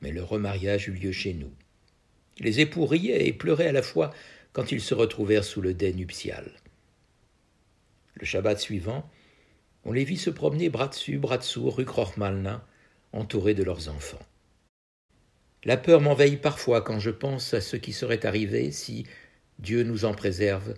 Mais 0.00 0.12
le 0.12 0.22
remariage 0.22 0.88
eut 0.88 0.92
lieu 0.92 1.12
chez 1.12 1.34
nous. 1.34 1.52
Les 2.38 2.60
époux 2.60 2.86
riaient 2.86 3.26
et 3.26 3.32
pleuraient 3.32 3.68
à 3.68 3.72
la 3.72 3.82
fois 3.82 4.12
quand 4.52 4.72
ils 4.72 4.80
se 4.80 4.94
retrouvèrent 4.94 5.44
sous 5.44 5.60
le 5.60 5.74
dais 5.74 5.92
nuptial. 5.92 6.50
Le 8.14 8.26
Shabbat 8.26 8.58
suivant, 8.58 9.08
on 9.84 9.92
les 9.92 10.04
vit 10.04 10.18
se 10.18 10.30
promener 10.30 10.68
bras 10.68 10.88
dessus, 10.88 11.18
bras 11.18 11.38
dessous, 11.38 11.70
rue 11.70 11.84
Krochmalna, 11.84 12.64
entourés 13.12 13.54
de 13.54 13.64
leurs 13.64 13.88
enfants. 13.88 14.24
La 15.64 15.76
peur 15.76 16.00
m'envahit 16.00 16.40
parfois 16.40 16.82
quand 16.82 16.98
je 16.98 17.10
pense 17.10 17.54
à 17.54 17.60
ce 17.60 17.76
qui 17.76 17.92
serait 17.92 18.26
arrivé 18.26 18.70
si, 18.72 19.06
Dieu 19.58 19.84
nous 19.84 20.04
en 20.04 20.12
préserve, 20.12 20.74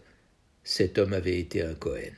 cet 0.62 0.98
homme 0.98 1.12
avait 1.12 1.38
été 1.38 1.62
un 1.62 1.74
Cohen. 1.74 2.12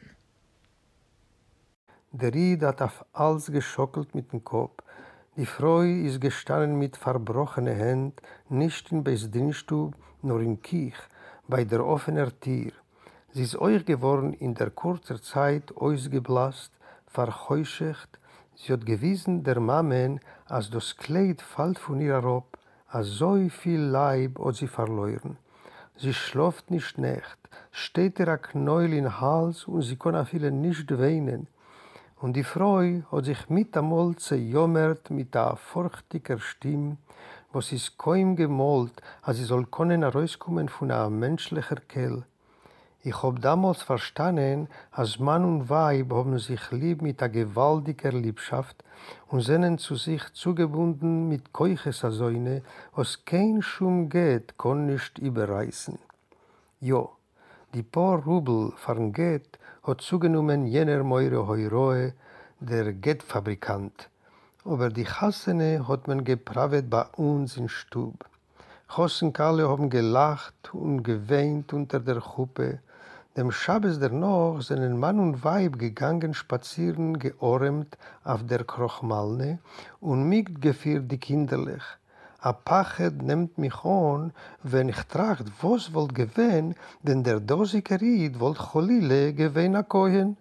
Die 5.38 5.44
Frau 5.44 5.82
ist 5.82 6.22
gestanden 6.22 6.78
mit 6.78 6.96
verbrochenen 6.96 7.76
Händen, 7.76 8.14
nicht 8.48 8.90
in 8.90 9.04
Besdienstub, 9.04 9.94
nur 10.22 10.40
in 10.40 10.62
Kiech, 10.62 10.96
bei 11.46 11.62
der 11.64 11.84
offenen 11.84 12.32
Tür. 12.40 12.72
Sie 13.32 13.42
ist 13.42 13.56
euch 13.56 13.84
geworden 13.84 14.32
in 14.32 14.54
der 14.54 14.70
kurzer 14.70 15.20
Zeit 15.20 15.76
ausgeblasst, 15.76 16.72
verheuschecht, 17.06 18.18
sie 18.54 18.72
hat 18.72 18.86
gewiesen 18.86 19.44
der 19.44 19.60
Mamen, 19.60 20.20
als 20.46 20.70
das 20.70 20.96
Kleid 20.96 21.42
fällt 21.42 21.78
von 21.78 22.00
ihr 22.00 22.14
herab, 22.14 22.56
als 22.88 23.08
so 23.08 23.36
viel 23.50 23.80
Leib 23.80 24.38
hat 24.42 24.56
sie 24.56 24.68
verloren. 24.68 25.36
Sie 25.98 26.14
schläft 26.14 26.70
nicht 26.70 26.96
nicht, 26.96 27.38
steht 27.72 28.18
ihr 28.20 28.28
ein 28.28 28.40
Knäuel 28.40 28.94
in 28.94 29.20
Hals 29.20 29.66
und 29.66 29.82
sie 29.82 29.96
kann 29.96 30.16
auch 30.16 30.26
viele 30.26 30.50
nicht 30.50 30.90
weinen. 30.98 31.46
Und 32.18 32.34
die 32.34 32.44
Frau 32.44 32.80
hat 33.12 33.24
sich 33.26 33.50
mit 33.50 33.76
einmal 33.76 34.16
zerjommert 34.16 35.10
mit 35.10 35.36
einer 35.36 35.56
furchtiger 35.56 36.38
Stimme, 36.38 36.96
was 37.52 37.72
ist 37.72 37.98
kaum 37.98 38.36
gemalt, 38.36 39.02
als 39.22 39.36
sie 39.36 39.44
soll 39.44 39.66
können 39.66 40.02
herauskommen 40.02 40.68
von 40.70 40.90
einer 40.90 41.10
menschlichen 41.10 41.86
Kehl. 41.88 42.24
Ich 43.02 43.22
hab 43.22 43.40
damals 43.40 43.82
verstanden, 43.82 44.68
als 44.90 45.18
Mann 45.18 45.44
und 45.44 45.68
Weib 45.68 46.10
haben 46.10 46.38
sich 46.38 46.72
lieb 46.72 47.02
mit 47.02 47.22
einer 47.22 47.32
gewaltiger 47.32 48.12
Liebschaft 48.12 48.82
und 49.28 49.42
sind 49.42 49.78
zu 49.78 49.94
sich 49.94 50.22
zugebunden 50.32 51.28
mit 51.28 51.52
Keuchesasäune, 51.52 52.62
was 52.94 53.24
kein 53.24 53.62
Schum 53.62 54.08
geht, 54.08 54.58
kann 54.58 54.86
nicht 54.86 55.18
überreißen. 55.18 55.98
Jo, 56.80 57.10
die 57.74 57.82
paar 57.82 58.24
Rubel 58.24 58.72
von 58.76 59.12
Geld 59.12 59.58
hat 59.86 60.00
zugenommen 60.00 60.66
jener 60.66 61.04
Meure 61.04 61.46
Heuroe, 61.46 62.12
der 62.58 62.92
Geldfabrikant. 62.92 64.08
Aber 64.64 64.88
die 64.88 65.06
Hassene 65.06 65.86
hat 65.86 66.08
man 66.08 66.24
gepravet 66.24 66.90
bei 66.90 67.04
uns 67.16 67.56
in 67.56 67.68
Stub. 67.68 68.24
Hossenkalle 68.96 69.68
haben 69.68 69.88
gelacht 69.88 70.74
und 70.74 71.04
geweint 71.04 71.72
unter 71.72 72.00
der 72.00 72.20
Chuppe. 72.20 72.80
Dem 73.36 73.52
Schabes 73.52 74.00
der 74.00 74.10
Noch 74.10 74.60
sind 74.60 74.80
ein 74.80 74.98
Mann 74.98 75.20
und 75.20 75.44
Weib 75.44 75.78
gegangen 75.78 76.34
spazieren, 76.34 77.20
geormt 77.20 77.96
auf 78.24 78.44
der 78.44 78.64
Krochmalne 78.64 79.60
und 80.00 80.28
mitgeführt 80.28 81.12
die 81.12 81.18
Kinderlich. 81.18 81.84
A 82.40 82.52
Pachet 82.52 83.22
nimmt 83.22 83.58
mich 83.58 83.84
an, 83.84 84.32
wenn 84.62 84.88
ich 84.88 85.02
tracht, 85.08 85.46
was 85.62 85.94
wollt 85.94 86.14
gewähn, 86.14 86.74
denn 87.02 87.24
der 87.24 87.40
Dosikerit 87.40 88.38
wollt 88.38 88.58
Cholile 88.58 89.32
gewähn 89.32 89.74
a 89.74 89.82
Kohen. 89.82 90.36